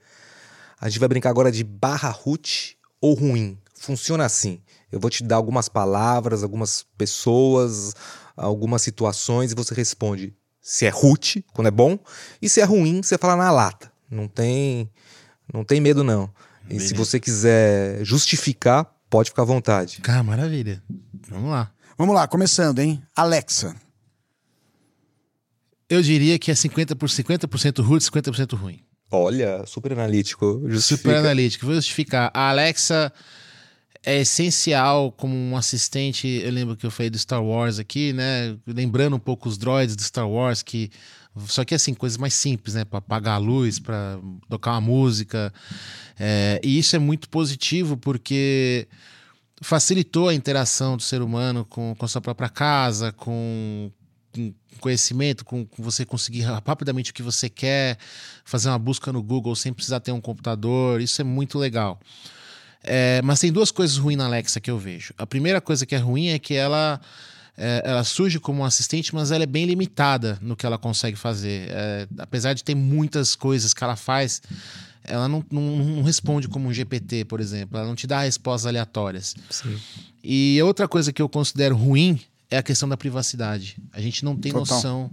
[0.81, 3.59] a gente vai brincar agora de barra root ou ruim.
[3.75, 4.61] Funciona assim.
[4.91, 7.95] Eu vou te dar algumas palavras, algumas pessoas,
[8.35, 10.35] algumas situações e você responde
[10.69, 11.99] se é root, quando é bom,
[12.43, 13.91] e se é ruim, você fala na lata.
[14.11, 14.91] Não tem
[15.53, 16.31] não tem medo, não.
[16.65, 16.89] E Beleza.
[16.89, 20.01] se você quiser justificar, pode ficar à vontade.
[20.03, 20.83] Cara, maravilha.
[21.29, 21.71] Vamos lá.
[21.97, 23.03] Vamos lá, começando, hein?
[23.17, 23.75] Alexa.
[25.89, 28.81] Eu diria que é 50%, por 50% root, 50% ruim.
[29.11, 30.63] Olha, super analítico.
[30.67, 31.09] Justifica.
[31.09, 31.65] Super analítico.
[31.65, 32.31] Vou justificar.
[32.35, 33.11] A Alexa
[34.05, 36.29] é essencial como um assistente.
[36.45, 38.57] Eu lembro que eu falei do Star Wars aqui, né?
[38.67, 40.91] Lembrando um pouco os droids do Star Wars que
[41.47, 42.85] só que assim, coisas mais simples, né?
[42.85, 44.19] Para apagar a luz, para
[44.49, 45.53] tocar uma música.
[46.19, 48.89] É, e isso é muito positivo porque
[49.61, 53.91] facilitou a interação do ser humano com, com a sua própria casa, com,
[54.33, 57.99] com conhecimento, com, com, você conseguir rapidamente o que você quer,
[58.45, 61.01] fazer uma busca no Google sem precisar ter um computador.
[61.01, 62.01] Isso é muito legal.
[62.83, 65.13] É, mas tem duas coisas ruins na Alexa que eu vejo.
[65.19, 67.01] A primeira coisa que é ruim é que ela
[67.61, 71.17] é, ela surge como um assistente, mas ela é bem limitada no que ela consegue
[71.17, 71.69] fazer.
[71.71, 74.41] É, apesar de ter muitas coisas que ela faz,
[75.03, 77.77] ela não, não, não, responde como um GPT, por exemplo.
[77.77, 79.35] Ela não te dá respostas aleatórias.
[79.51, 79.77] Sim.
[80.23, 83.77] E outra coisa que eu considero ruim é a questão da privacidade.
[83.93, 84.77] A gente não tem Total.
[84.77, 85.11] noção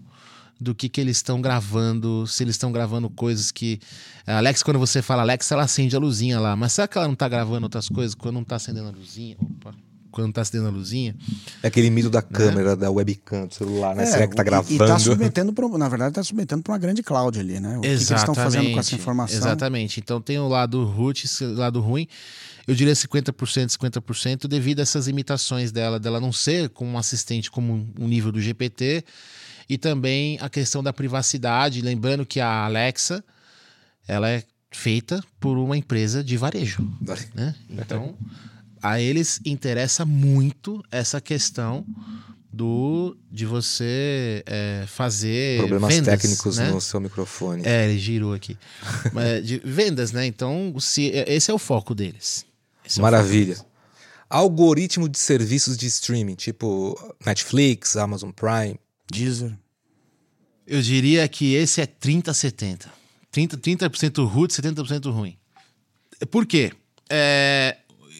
[0.61, 3.79] do que, que eles estão gravando, se eles estão gravando coisas que.
[4.27, 6.55] A Alex, quando você fala Alex, ela acende a luzinha lá.
[6.55, 9.35] Mas será que ela não está gravando outras coisas quando não está acendendo a luzinha?
[9.39, 9.73] Opa
[10.15, 11.13] quando tá acendendo a luzinha.
[11.61, 12.27] É aquele mito da né?
[12.31, 12.75] câmera, né?
[12.77, 14.03] da webcam do celular, né?
[14.03, 14.73] É, Será que tá gravando?
[14.73, 17.77] E, tá submetendo, pro, na verdade, tá submetendo para uma grande cloud ali, né?
[17.77, 19.37] O que, que eles estão fazendo com essa informação?
[19.37, 19.99] Exatamente.
[19.99, 22.07] Então tem o lado root, o lado ruim.
[22.65, 23.33] Eu diria 50%,
[23.77, 28.31] 50% devido a essas imitações dela, dela não ser como um assistente como um nível
[28.31, 29.03] do GPT.
[29.67, 33.23] E também a questão da privacidade, lembrando que a Alexa,
[34.07, 36.87] ela é feita por uma empresa de varejo,
[37.33, 37.53] né?
[37.69, 38.15] Então
[38.85, 41.83] a eles interessa muito essa questão
[42.53, 46.69] do de você é, fazer Problemas vendas, técnicos né?
[46.69, 47.63] no seu microfone.
[47.65, 48.55] É, ele girou aqui.
[49.11, 50.27] Mas, de vendas, né?
[50.27, 52.45] Então, se, esse é o foco deles.
[52.85, 53.55] Esse é Maravilha.
[53.55, 53.75] foco deles.
[54.29, 58.79] Algoritmo de serviços de streaming, tipo Netflix, Amazon Prime.
[59.11, 59.57] Deezer.
[60.67, 62.85] Eu diria que esse é 30-70.
[63.33, 65.37] 30%, 30 root, 70% ruim.
[66.29, 66.71] Por quê?
[67.09, 67.77] É,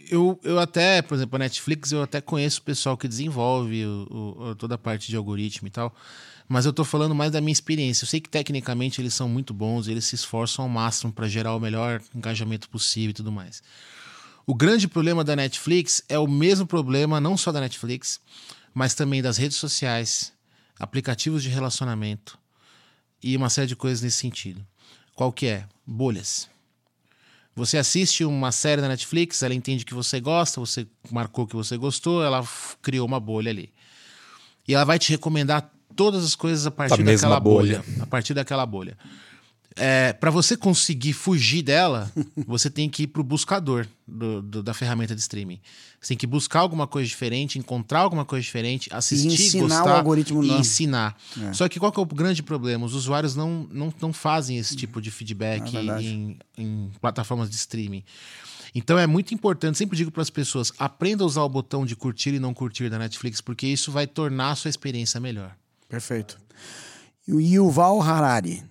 [0.10, 4.38] eu, eu até, por exemplo, a Netflix, eu até conheço o pessoal que desenvolve o,
[4.38, 5.96] o, toda a parte de algoritmo e tal.
[6.48, 8.04] Mas eu tô falando mais da minha experiência.
[8.04, 11.56] Eu sei que tecnicamente eles são muito bons, eles se esforçam ao máximo para gerar
[11.56, 13.64] o melhor engajamento possível e tudo mais.
[14.46, 18.20] O grande problema da Netflix é o mesmo problema, não só da Netflix,
[18.74, 20.32] mas também das redes sociais,
[20.80, 22.38] aplicativos de relacionamento
[23.24, 24.66] e uma série de coisas nesse sentido.
[25.16, 25.66] Qual que é?
[25.86, 26.48] Bolhas.
[27.56, 31.78] Você assiste uma série da Netflix, ela entende que você gosta, você marcou que você
[31.78, 32.46] gostou, ela
[32.82, 33.72] criou uma bolha ali.
[34.68, 37.80] E ela vai te recomendar todas as coisas a partir daquela bolha.
[37.80, 38.04] bolha.
[38.04, 38.98] A partir daquela bolha.
[39.78, 42.10] É, para você conseguir fugir dela,
[42.48, 45.60] você tem que ir pro buscador do, do- da ferramenta de streaming.
[46.00, 49.98] Você tem que buscar alguma coisa diferente, encontrar alguma coisa diferente, assistir, ensinar o gostar
[49.98, 50.60] algoritmo e não.
[50.60, 51.18] ensinar.
[51.52, 52.86] Só que qual que é o grande problema?
[52.86, 57.56] Os usuários não, não, não fazem esse tipo de feedback É em, em plataformas de
[57.58, 58.04] streaming.
[58.74, 61.96] Então é muito importante, sempre digo para as pessoas, aprenda a usar o botão de
[61.96, 65.56] curtir e não curtir da Netflix, porque isso vai tornar a sua experiência melhor.
[65.90, 66.38] Perfeito.
[67.28, 68.64] E o Yuval Harari.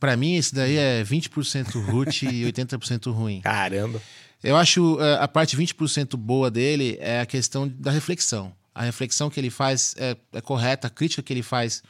[0.00, 3.40] Para mim, esse daí é 20% root e 80% ruim.
[3.40, 4.00] Caramba.
[4.42, 8.52] Eu acho eh, a parte 20% boa dele é a questão da reflexão.
[8.74, 11.82] A reflexão que ele faz é, é correta, a crítica que ele faz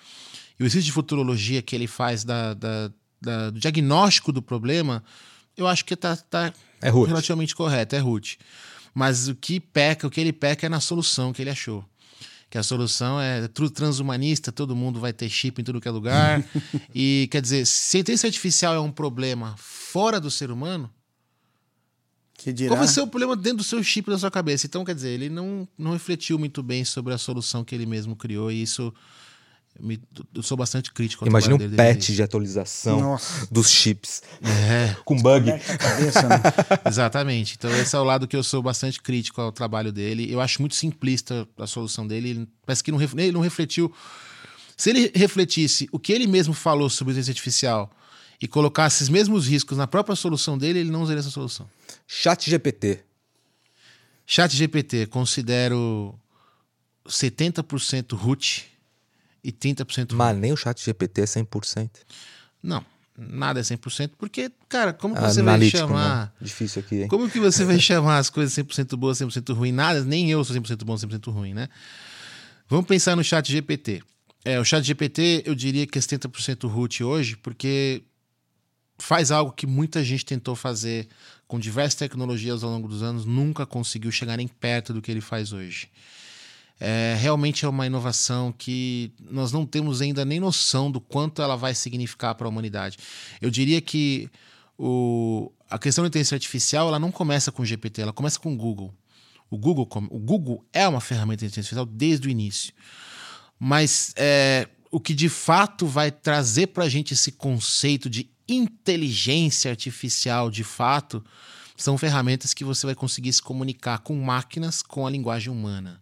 [0.59, 2.91] e o exercício de futurologia que ele faz da, da-
[3.21, 5.05] da- do diagnóstico do problema,
[5.57, 8.39] eu acho que tá, tá É relativamente correto, é root.
[8.95, 11.85] Mas o que peca, o que ele peca é na solução que ele achou.
[12.51, 15.91] Que a solução é tudo transhumanista, todo mundo vai ter chip em tudo que é
[15.91, 16.43] lugar.
[16.95, 20.91] e quer dizer, se a inteligência artificial é um problema fora do ser humano,
[22.33, 22.71] Que dirá...
[22.71, 24.67] qual vai ser o problema dentro do seu chip da sua cabeça?
[24.67, 28.17] Então, quer dizer, ele não, não refletiu muito bem sobre a solução que ele mesmo
[28.17, 28.95] criou, e isso
[29.79, 30.01] me-
[30.35, 31.24] eu sou bastante crítico.
[31.24, 33.47] ao Imagina um trabalho dele, patch de atualização Nossa.
[33.51, 34.22] dos chips.
[34.43, 35.51] É, Com bug.
[35.79, 36.37] Cabeça, né?
[36.87, 37.55] exatamente.
[37.59, 40.31] Então, esse é o lado que eu sou bastante crítico ao trabalho dele.
[40.33, 42.31] Eu acho muito simplista a solução dele.
[42.31, 43.93] Ele parece que não, ele não refletiu.
[44.76, 47.91] Se ele refletisse o que ele mesmo falou sobre inteligência artificial
[48.41, 51.68] e colocasse os mesmos riscos na própria solução dele, ele não usaria essa solução.
[52.07, 53.01] Chat GPT.
[54.26, 56.14] Chat GPT, considero
[57.09, 58.66] 70% root
[59.43, 60.14] e 30% root.
[60.14, 61.91] Mas nem o chat GPT é 100%.
[62.62, 62.84] Não,
[63.16, 66.26] nada é 100%, porque, cara, como que você Analítico, vai chamar...
[66.26, 66.32] né?
[66.41, 67.09] Difícil aqui, hein?
[67.09, 69.72] Como que você vai chamar as coisas 100% boas, 100% ruim?
[69.72, 71.68] Nada, nem eu sou 100% bom, 100% ruim, né?
[72.68, 74.03] Vamos pensar no chat GPT.
[74.45, 78.03] É, o chat GPT, eu diria que é 70% root hoje, porque
[78.99, 81.09] faz algo que muita gente tentou fazer
[81.47, 85.20] com diversas tecnologias ao longo dos anos, nunca conseguiu chegar nem perto do que ele
[85.20, 85.89] faz hoje.
[86.81, 91.57] É, realmente é uma inovação que nós não temos ainda nem noção do quanto ela
[91.57, 92.99] vai significar para a humanidade.
[93.41, 94.31] Eu diria que
[94.79, 98.53] o, a questão da inteligência artificial ela não começa com o GPT, ela começa com
[98.53, 98.95] o Google.
[99.51, 102.72] O Google, o Google é uma ferramenta de inteligência artificial desde o início.
[103.59, 109.70] Mas é, o que de fato vai trazer para a gente esse conceito de inteligência
[109.70, 111.24] artificial de fato
[111.76, 116.01] são ferramentas que você vai conseguir se comunicar com máquinas com a linguagem humana.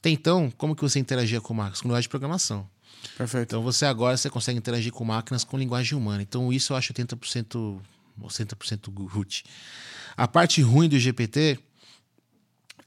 [0.00, 1.80] Até então, como que você interagia com máquinas?
[1.80, 2.66] Com linguagem de programação.
[3.16, 3.48] Perfeito.
[3.48, 6.22] Então você agora você consegue interagir com máquinas com linguagem humana.
[6.22, 9.44] Então isso eu acho 80% ou 100% root.
[10.16, 11.58] A parte ruim do GPT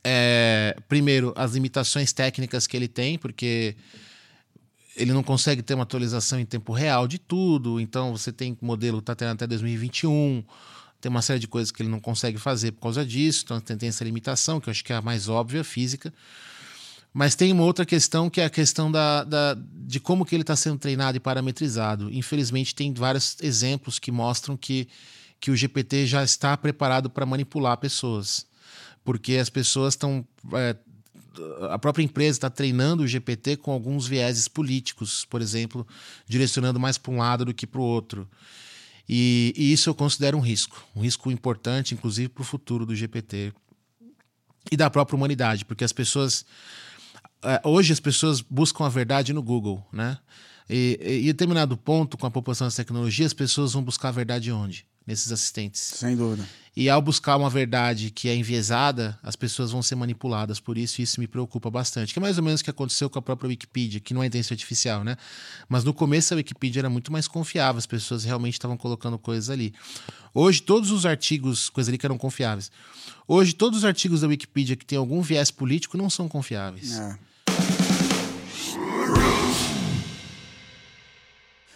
[0.03, 3.75] é, primeiro, as limitações técnicas que ele tem, porque
[4.95, 7.79] ele não consegue ter uma atualização em tempo real de tudo.
[7.79, 10.43] Então você tem modelo que está tendo até 2021.
[10.99, 13.43] Tem uma série de coisas que ele não consegue fazer por causa disso.
[13.45, 16.13] Então tem, tem essa limitação, que eu acho que é a mais óbvia, física.
[17.13, 20.41] Mas tem uma outra questão que é a questão da, da- de como que ele
[20.41, 22.11] está sendo treinado e parametrizado.
[22.11, 24.87] Infelizmente, tem vários exemplos que mostram que,
[25.39, 28.47] que o GPT já está preparado para manipular pessoas.
[29.03, 30.25] Porque as pessoas estão.
[30.53, 30.75] é,
[31.69, 35.85] a própria empresa está treinando o GPT com alguns vieses políticos, por exemplo,
[36.27, 38.27] direcionando mais para um lado do que para o outro.
[39.09, 42.95] E, e isso eu considero um risco, um risco importante, inclusive, para o futuro do
[42.95, 43.51] GPT
[44.71, 46.45] e da própria humanidade, porque as pessoas
[47.63, 50.17] hoje as pessoas buscam a verdade no Google, né?
[50.69, 54.11] E, e em determinado ponto, com a população das tecnologias, as pessoas vão buscar a
[54.11, 54.85] verdade onde?
[55.05, 55.81] nesses assistentes.
[55.81, 56.47] Sem dúvida.
[56.75, 61.01] E ao buscar uma verdade que é enviesada, as pessoas vão ser manipuladas por isso,
[61.01, 62.13] e isso me preocupa bastante.
[62.13, 64.25] Que é mais ou menos o que aconteceu com a própria Wikipedia, que não é
[64.25, 65.15] inteligência artificial, né?
[65.69, 69.51] Mas no começo a Wikipedia era muito mais confiável, as pessoas realmente estavam colocando coisas
[69.51, 69.73] ali.
[70.33, 72.71] Hoje, todos os artigos, coisas ali que eram confiáveis.
[73.27, 76.97] Hoje, todos os artigos da Wikipedia que têm algum viés político não são confiáveis.
[76.97, 77.17] É.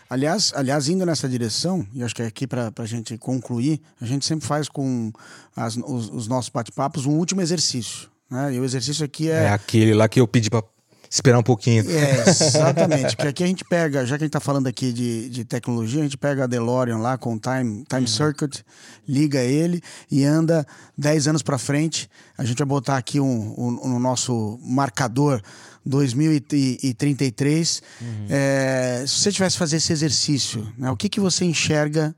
[0.10, 4.06] Aliás, aliás, indo nessa direção, e acho que é aqui para a gente concluir, a
[4.06, 5.12] gente sempre faz com
[5.56, 8.10] as, os, os, nossos bate-papos um último exercício.
[8.30, 8.54] Né?
[8.54, 9.44] E o exercício aqui é.
[9.44, 10.64] É aquele lá que eu pedi para
[11.10, 11.84] esperar um pouquinho.
[11.90, 13.16] É, exatamente.
[13.16, 16.02] Porque aqui a gente pega, já que a gente está falando aqui de, de tecnologia,
[16.02, 18.08] a gente pega a DeLorean lá com o Time, time uhum.
[18.08, 18.66] Circuit,
[19.08, 19.82] liga ele
[20.12, 20.66] e anda
[20.98, 22.10] 10 anos para frente.
[22.38, 25.42] A gente vai botar aqui um, um, um nosso marcador
[25.86, 27.82] 2033.
[28.02, 28.08] Uhum.
[28.30, 32.16] É, se você tivesse que fazer esse exercício, né, o que, que você enxerga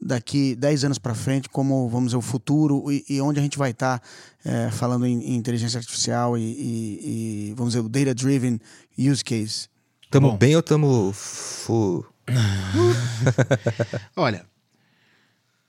[0.00, 3.58] daqui 10 anos para frente como, vamos dizer, o futuro e, e onde a gente
[3.58, 4.08] vai estar tá,
[4.44, 8.60] é, falando em, em, inteligência artificial e, e, e, vamos dizer, o data-driven
[8.96, 9.68] use case?
[10.10, 10.38] Tamo Bom.
[10.38, 11.12] bem ou tamo...
[11.12, 12.04] Fu...
[14.14, 14.44] Olha,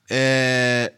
[0.09, 0.93] é,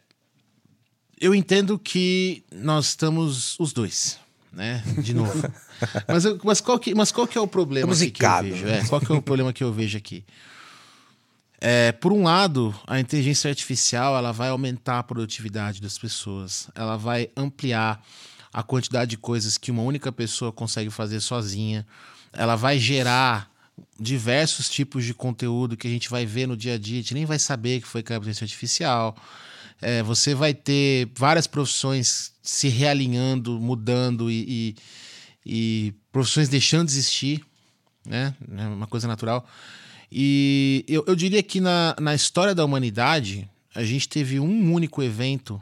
[1.20, 4.18] eu entendo que nós estamos os dois,
[4.54, 4.82] né?
[5.00, 5.34] De novo.
[6.08, 8.68] mas, mas, qual que, mas qual que é o problema que, que eu vejo?
[8.68, 10.24] É, qual que é o problema que eu vejo aqui?
[11.64, 16.98] É, por um lado, a inteligência artificial ela vai aumentar a produtividade das pessoas, ela
[16.98, 18.04] vai ampliar
[18.52, 21.86] a quantidade de coisas que uma única pessoa consegue fazer sozinha,
[22.34, 23.52] ela vai gerar
[24.00, 27.14] diversos tipos de conteúdo que a gente vai ver no dia a dia, a gente
[27.14, 29.16] nem vai saber que foi com a inteligência artificial.
[29.80, 34.76] É, você vai ter várias profissões se realinhando, mudando e,
[35.46, 37.44] e, e profissões deixando de existir,
[38.06, 38.36] né?
[38.58, 39.48] É uma coisa natural.
[40.12, 45.02] E eu, eu diria que na, na história da humanidade, a gente teve um único
[45.02, 45.62] evento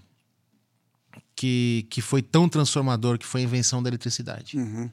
[1.35, 4.57] que, que foi tão transformador, que foi a invenção da eletricidade.
[4.57, 4.89] Uhum.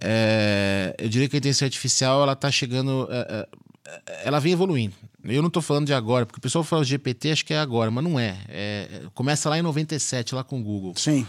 [0.00, 3.48] É, eu diria que a inteligência artificial ela está chegando, é,
[3.86, 4.94] é, ela vem evoluindo.
[5.24, 7.90] Eu não estou falando de agora, porque o pessoal fala GPT, acho que é agora,
[7.90, 8.38] mas não é.
[8.48, 10.94] é começa lá em 97, lá com o Google.
[10.96, 11.26] Sim.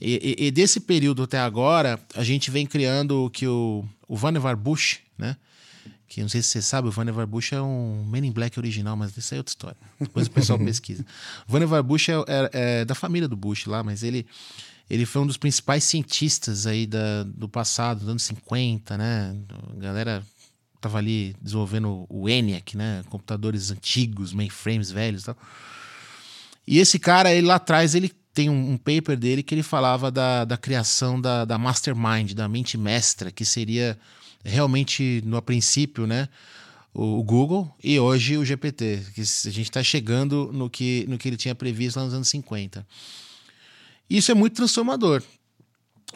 [0.00, 4.16] E, e, e, desse período até agora, a gente vem criando o que o, o
[4.16, 5.36] Vannevar Bush, né?
[6.08, 8.96] Que não sei se você sabe, o Vannevar Bush é um Men in Black original,
[8.96, 9.76] mas isso é outra história.
[10.00, 11.04] Depois o pessoal pesquisa.
[11.46, 14.26] O Vannevar Bush é, é, é, da família do Bush lá, mas ele,
[14.88, 19.36] ele foi um dos principais cientistas aí da, do passado, dos anos 50, né?
[19.76, 20.26] A galera
[20.80, 23.02] tava ali desenvolvendo o ENIAC, né?
[23.10, 25.36] Computadores antigos, mainframes velhos e tal.
[26.66, 30.10] E esse cara, ele lá atrás, ele tem um, um, paper dele que ele falava
[30.10, 33.98] da, da criação da, da mastermind, da mente mestra, que seria
[34.48, 36.28] realmente, no princípio, né?
[36.92, 41.28] O, Google e hoje o GPT, que a gente está chegando no que, no que
[41.28, 42.84] ele tinha previsto lá nos anos 50.
[44.10, 45.22] Isso é muito transformador.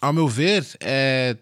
[0.01, 1.37] Ao meu ver, é,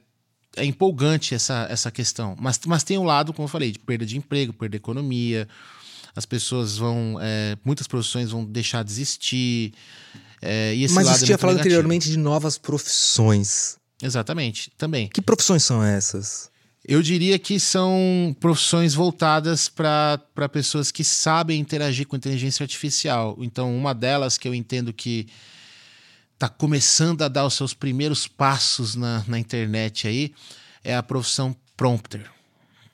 [0.57, 2.37] é empolgante essa, essa questão.
[2.39, 5.49] Mas, mas tem um lado, como eu falei, de perda de emprego, perda de economia.
[6.15, 7.17] As pessoas vão.
[7.21, 9.73] É, muitas profissões vão deixar de existir.
[10.43, 11.75] É, e esse mas lado você é tinha falado negativo.
[11.77, 13.79] anteriormente de novas profissões.
[14.03, 15.09] Exatamente, também.
[15.09, 16.50] Que profissões são essas?
[16.87, 23.37] Eu diria que são profissões voltadas para pessoas que sabem interagir com inteligência artificial.
[23.41, 25.27] Então, uma delas que eu entendo que
[26.35, 30.33] está começando a dar os seus primeiros passos na, na internet aí
[30.83, 32.23] é a profissão prompter.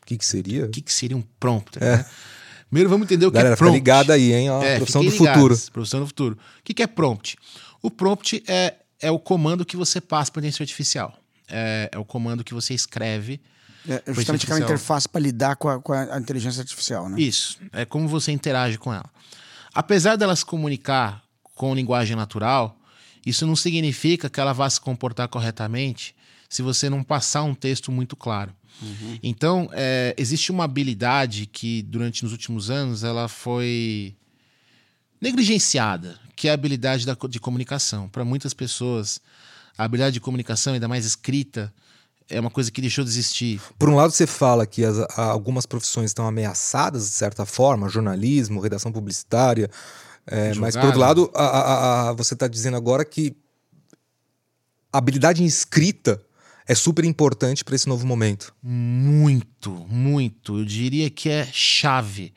[0.02, 0.66] O que, que seria?
[0.66, 1.82] O que, que seria um prompter?
[1.82, 1.96] É.
[1.98, 2.06] Né?
[2.68, 3.78] Primeiro vamos entender o que Galera, é prompt.
[3.78, 4.50] Fica ligada aí, hein?
[4.50, 5.72] Ó, é, profissão do ligados, futuro.
[5.72, 6.38] Profissão do futuro.
[6.58, 7.38] O que, que é prompt?
[7.80, 11.16] O prompt é, é o comando que você passa para a inteligência artificial.
[11.48, 13.40] É, é o comando que você escreve
[13.88, 17.20] é, é justamente aquela interface para lidar com a, com a, inteligência artificial, né?
[17.20, 17.58] Isso.
[17.72, 19.10] É como você interage com ela.
[19.74, 21.22] Apesar dela se comunicar
[21.54, 22.76] com linguagem natural,
[23.24, 26.14] isso não significa que ela vá se comportar corretamente
[26.48, 28.54] se você não passar um texto muito claro.
[28.80, 29.18] Uhum.
[29.22, 34.14] Então, é, existe uma habilidade que, durante os últimos anos, ela foi
[35.20, 38.08] negligenciada, que é a habilidade da, de comunicação.
[38.08, 39.20] Para muitas pessoas,
[39.76, 41.72] a habilidade de comunicação, ainda mais escrita,
[42.28, 43.60] é uma coisa que deixou de existir.
[43.78, 48.60] Por um lado, você fala que as, algumas profissões estão ameaçadas, de certa forma, jornalismo,
[48.60, 49.70] redação publicitária,
[50.26, 53.36] é, mas por outro lado, a, a, a, você está dizendo agora que
[54.92, 56.20] a habilidade em escrita
[56.66, 58.52] é super importante para esse novo momento.
[58.60, 60.58] Muito, muito.
[60.58, 62.34] Eu diria que é chave.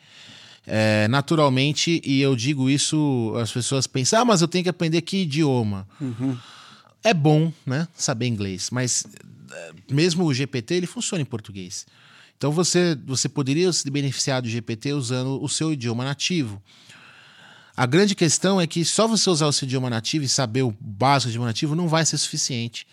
[0.67, 5.01] É, naturalmente, e eu digo isso, as pessoas pensam, ah, mas eu tenho que aprender
[5.01, 5.87] que idioma.
[5.99, 6.37] Uhum.
[7.03, 9.03] É bom, né, saber inglês, mas
[9.89, 11.85] mesmo o GPT, ele funciona em português.
[12.37, 16.61] Então você, você poderia se beneficiar do GPT usando o seu idioma nativo.
[17.75, 20.73] A grande questão é que só você usar o seu idioma nativo e saber o
[20.79, 22.85] básico do idioma nativo não vai ser suficiente.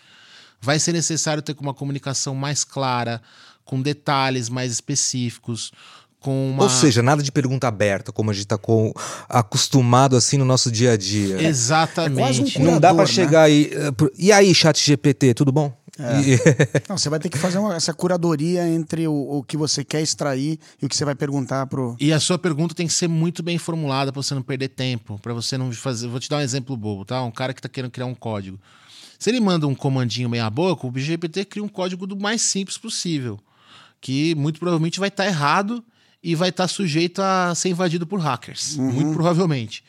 [0.60, 3.20] Vai ser necessário ter uma comunicação mais clara,
[3.64, 5.72] com detalhes mais específicos,
[6.20, 6.62] com uma...
[6.64, 8.58] Ou seja, nada de pergunta aberta, como a gente está
[9.28, 11.40] acostumado assim no nosso dia a dia.
[11.42, 12.58] Exatamente.
[12.58, 13.06] É um Não dá para curador, né?
[13.12, 13.70] chegar aí.
[13.72, 15.76] eh, E aí, chat GPT, tudo bom?
[15.98, 16.36] E-
[16.88, 20.02] Não, você vai ter que fazer uma- essa curadoria entre o, o que você quer
[20.02, 21.96] extrair e o que você vai perguntar pro.
[21.98, 25.18] E a sua pergunta tem que ser muito bem formulada para você não perder tempo,
[25.22, 26.08] para você não fazer.
[26.08, 27.22] Vou te dar um exemplo bobo, tá?
[27.22, 28.58] Um cara que está querendo criar um código.
[29.18, 32.76] Se ele manda um comandinho meia boca, o GPT cria um código do mais simples
[32.76, 33.38] possível,
[34.00, 35.82] que muito provavelmente vai estar errado
[36.22, 39.82] e vai estar sujeito a ser invadido por hackers, muito provavelmente.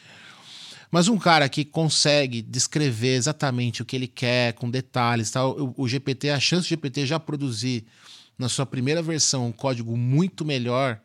[0.91, 5.83] Mas um cara que consegue descrever exatamente o que ele quer, com detalhes, tal, o,
[5.83, 7.85] o GPT, a chance do GPT já produzir
[8.37, 10.99] na sua primeira versão um código muito melhor.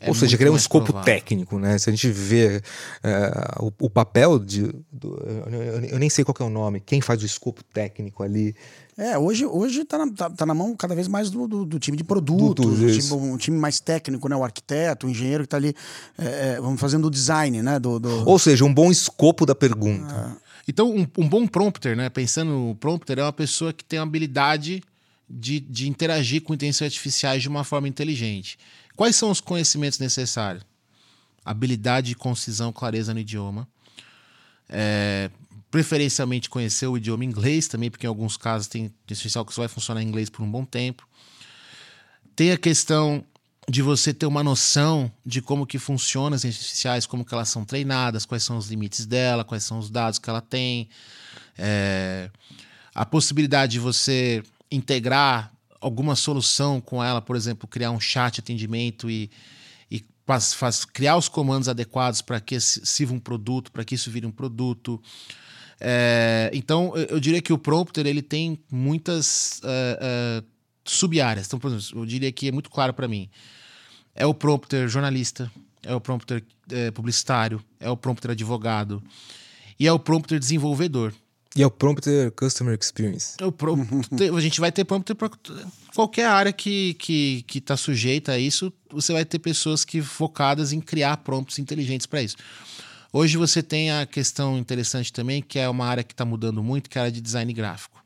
[0.00, 1.04] É Ou seja, criar um mais escopo provável.
[1.14, 1.76] técnico, né?
[1.78, 2.62] Se a gente vê
[3.02, 3.30] eh,
[3.60, 4.62] o, o papel de.
[4.90, 7.62] do- eu, eu- eu nem sei qual que é o nome, quem faz o escopo
[7.64, 8.54] técnico ali.
[8.96, 11.78] É, hoje, hoje tá, na, tá, tá na mão cada vez mais do, do, do
[11.78, 14.36] time de produtos, time, um time mais técnico, né?
[14.36, 15.74] O arquiteto, o engenheiro que tá ali,
[16.18, 17.78] é, é, vamos fazendo o design, né?
[17.78, 18.28] Do, do...
[18.28, 20.36] Ou seja, um bom escopo da pergunta.
[20.68, 22.08] Então, um, um bom prompter, né?
[22.10, 24.82] Pensando no prompter, é uma pessoa que tem a habilidade
[25.28, 28.58] de, de interagir com inteligências artificiais de uma forma inteligente.
[29.00, 30.62] Quais são os conhecimentos necessários?
[31.42, 33.66] Habilidade de concisão, clareza no idioma.
[34.68, 35.30] É,
[35.70, 39.68] preferencialmente conhecer o idioma inglês também, porque em alguns casos tem especial que só vai
[39.68, 41.08] funcionar em inglês por um bom tempo.
[42.36, 43.24] Tem a questão
[43.66, 47.48] de você ter uma noção de como que funcionam as inteligências artificiais, como que elas
[47.48, 50.90] são treinadas, quais são os limites dela, quais são os dados que ela tem.
[51.56, 52.30] É,
[52.94, 55.50] a possibilidade de você integrar
[55.80, 59.30] alguma solução com ela, por exemplo, criar um chat atendimento e,
[59.90, 64.10] e faz- faz- criar os comandos adequados para que sirva um produto, para que isso
[64.10, 65.00] vire um produto.
[65.80, 70.44] É, então, eu, diria que o prompter ele tem muitas é, é,
[70.84, 71.46] sub-áreas.
[71.46, 73.30] Então, por exemplo, eu diria que é muito claro para mim.
[74.14, 75.50] É o prompter jornalista,
[75.82, 79.02] é o prompter é, publicitário, é o prompter advogado
[79.78, 81.14] e é o prompter desenvolvedor.
[81.56, 83.36] E é o Prompter Customer Experience.
[83.40, 83.44] É
[84.36, 85.30] a gente vai ter prompter para
[85.94, 88.72] qualquer área que está que, que tá sujeita a isso.
[88.90, 92.36] Você vai ter pessoas que focadas em criar prompts inteligentes para isso.
[93.12, 96.88] Hoje você tem a questão interessante também, que é uma área que está mudando muito,
[96.88, 98.00] que é a área de design gráfico.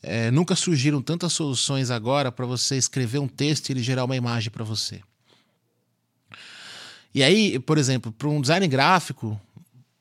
[0.00, 4.16] É, nunca surgiram tantas soluções agora para você escrever um texto e ele gerar uma
[4.16, 5.00] imagem para você.
[7.12, 9.40] E aí, por exemplo, para um design gráfico,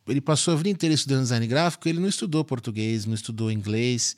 [0.07, 4.15] ele passou a vida inteira estudando design gráfico, ele não estudou português, não estudou inglês.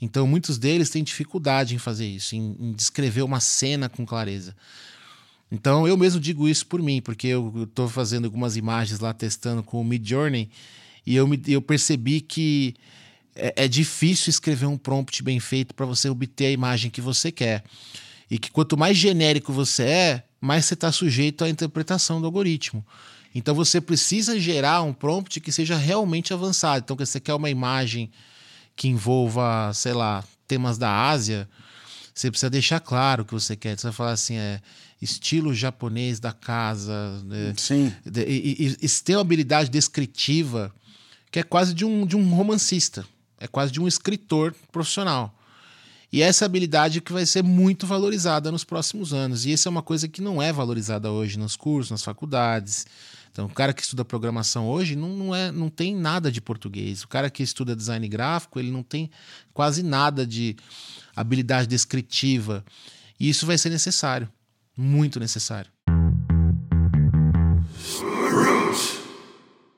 [0.00, 4.54] Então, muitos deles têm dificuldade em fazer isso, em, em descrever uma cena com clareza.
[5.50, 9.62] Então, eu mesmo digo isso por mim, porque eu estou fazendo algumas imagens lá, testando
[9.62, 10.50] com o Midjourney,
[11.06, 12.74] e eu, me, eu percebi que
[13.34, 17.30] é, é difícil escrever um prompt bem feito para você obter a imagem que você
[17.30, 17.62] quer.
[18.28, 22.84] E que quanto mais genérico você é, mais você está sujeito à interpretação do algoritmo.
[23.36, 26.82] Então você precisa gerar um prompt que seja realmente avançado.
[26.82, 28.10] Então, que você quer uma imagem
[28.74, 31.46] que envolva, sei lá, temas da Ásia,
[32.14, 33.78] você precisa deixar claro o que você quer.
[33.78, 34.58] Você vai falar assim, é
[35.02, 37.52] estilo japonês da casa, né?
[37.58, 37.92] Sim.
[38.06, 40.74] E, e, e ter uma habilidade descritiva
[41.30, 43.04] que é quase de um, de um romancista,
[43.38, 45.38] é quase de um escritor profissional.
[46.10, 49.44] E essa habilidade que vai ser muito valorizada nos próximos anos.
[49.44, 52.86] E isso é uma coisa que não é valorizada hoje nos cursos, nas faculdades.
[53.36, 57.02] Então, o cara que estuda programação hoje não, não, é, não tem nada de português.
[57.02, 59.10] O cara que estuda design gráfico, ele não tem
[59.52, 60.56] quase nada de
[61.14, 62.64] habilidade descritiva.
[63.20, 64.26] E isso vai ser necessário,
[64.74, 65.70] muito necessário.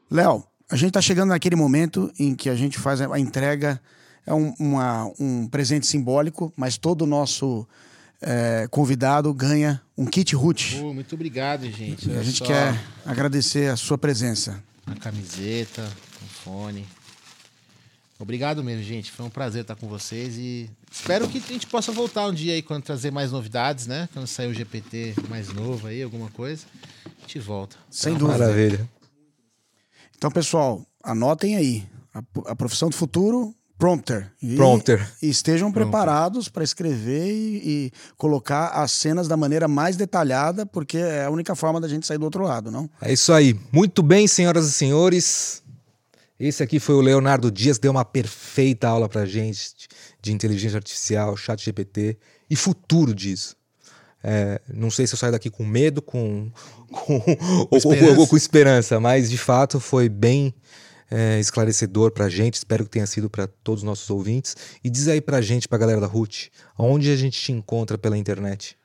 [0.09, 3.83] Léo, a gente tá chegando naquele momento em que a gente faz a entrega,
[4.25, 7.67] é um, uma- um presente simbólico, mas todo o nosso
[8.21, 10.77] é, convidado ganha um kit root.
[10.77, 12.11] Pô, muito obrigado, gente.
[12.11, 14.63] E a gente só, quer agradecer a sua presença.
[14.87, 15.83] A camiseta,
[16.23, 16.87] o fone.
[18.19, 19.13] Obrigado mesmo, gente.
[19.13, 22.55] Foi um prazer estar com vocês e espero que a gente possa voltar um dia
[22.55, 24.09] aí quando trazer mais novidades, né?
[24.13, 26.67] Quando sair o GPT mais novo aí, alguma coisa,
[27.07, 27.77] a gente volta.
[27.89, 28.39] Sem dúvida.
[28.39, 28.91] Maravilha.
[30.17, 31.87] Então, pessoal, anotem aí.
[32.13, 34.31] A, a profissão do futuro, prompter.
[34.43, 35.09] E, Prompter.
[35.23, 40.99] E estejam preparados para escrever e, e colocar as cenas da maneira mais detalhada, porque
[40.99, 42.91] é a única forma da gente sair do outro lado, não?
[43.01, 43.59] É isso aí.
[43.73, 45.63] Muito bem, senhoras e senhores.
[46.39, 49.89] Esse aqui foi o Leonardo Dias, deu uma perfeita aula pra gente
[50.21, 52.19] de inteligência artificial, chat GPT
[52.51, 53.57] e futuro disso.
[54.23, 56.51] É, não sei se eu saio daqui com medo, com,
[56.91, 57.37] com, com,
[57.71, 60.53] ou, ou, ou, com esperança, mas de fato foi bem
[61.11, 62.55] é, esclarecedor para a gente.
[62.55, 64.57] Espero que tenha sido para todos os nossos ouvintes.
[64.83, 67.53] E diz aí para a gente, para a galera da RUT, onde a gente te
[67.53, 68.77] encontra pela internet?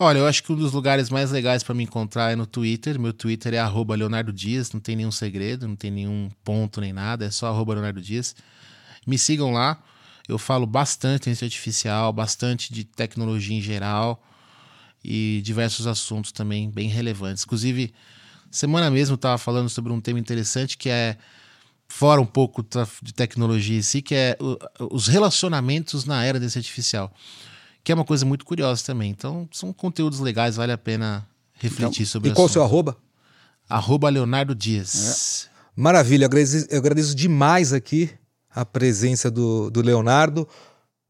[0.00, 3.00] Olha, eu acho que um dos lugares mais legais para me encontrar é no Twitter.
[3.00, 3.58] Meu Twitter é
[3.96, 8.00] Leonardo Dias, não tem nenhum segredo, não tem nenhum ponto nem nada, é só Leonardo
[8.00, 8.36] Dias.
[9.04, 9.82] Me sigam lá.
[10.28, 14.22] Eu falo bastante de inteligência artificial, bastante de tecnologia em geral
[15.02, 17.44] e diversos assuntos também bem relevantes.
[17.44, 17.92] Inclusive,
[18.50, 21.16] semana mesmo eu estava falando sobre um tema interessante que é
[21.88, 22.64] fora um pouco
[23.02, 24.36] de tecnologia em si, que é
[24.90, 27.12] os relacionamentos na era desse artificial,
[27.82, 29.10] que é uma coisa muito curiosa também.
[29.10, 32.34] Então, são conteúdos legais, vale a pena refletir então, sobre isso.
[32.34, 32.96] E qual o seu arroba?
[33.68, 35.48] Arroba Leonardo Dias.
[35.54, 35.58] É.
[35.74, 38.10] Maravilha, eu agradeço, eu agradeço demais aqui
[38.50, 40.48] a presença do, do Leonardo.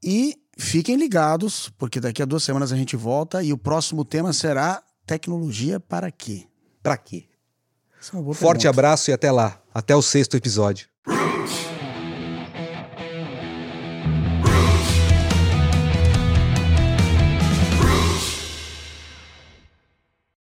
[0.02, 4.32] E fiquem ligados, porque daqui a duas semanas a gente volta e o próximo tema
[4.32, 6.46] será tecnologia para quê?
[6.82, 7.24] Para quê?
[7.98, 8.68] É Forte pergunta.
[8.68, 9.60] abraço e até lá.
[9.78, 10.88] Até o sexto episódio.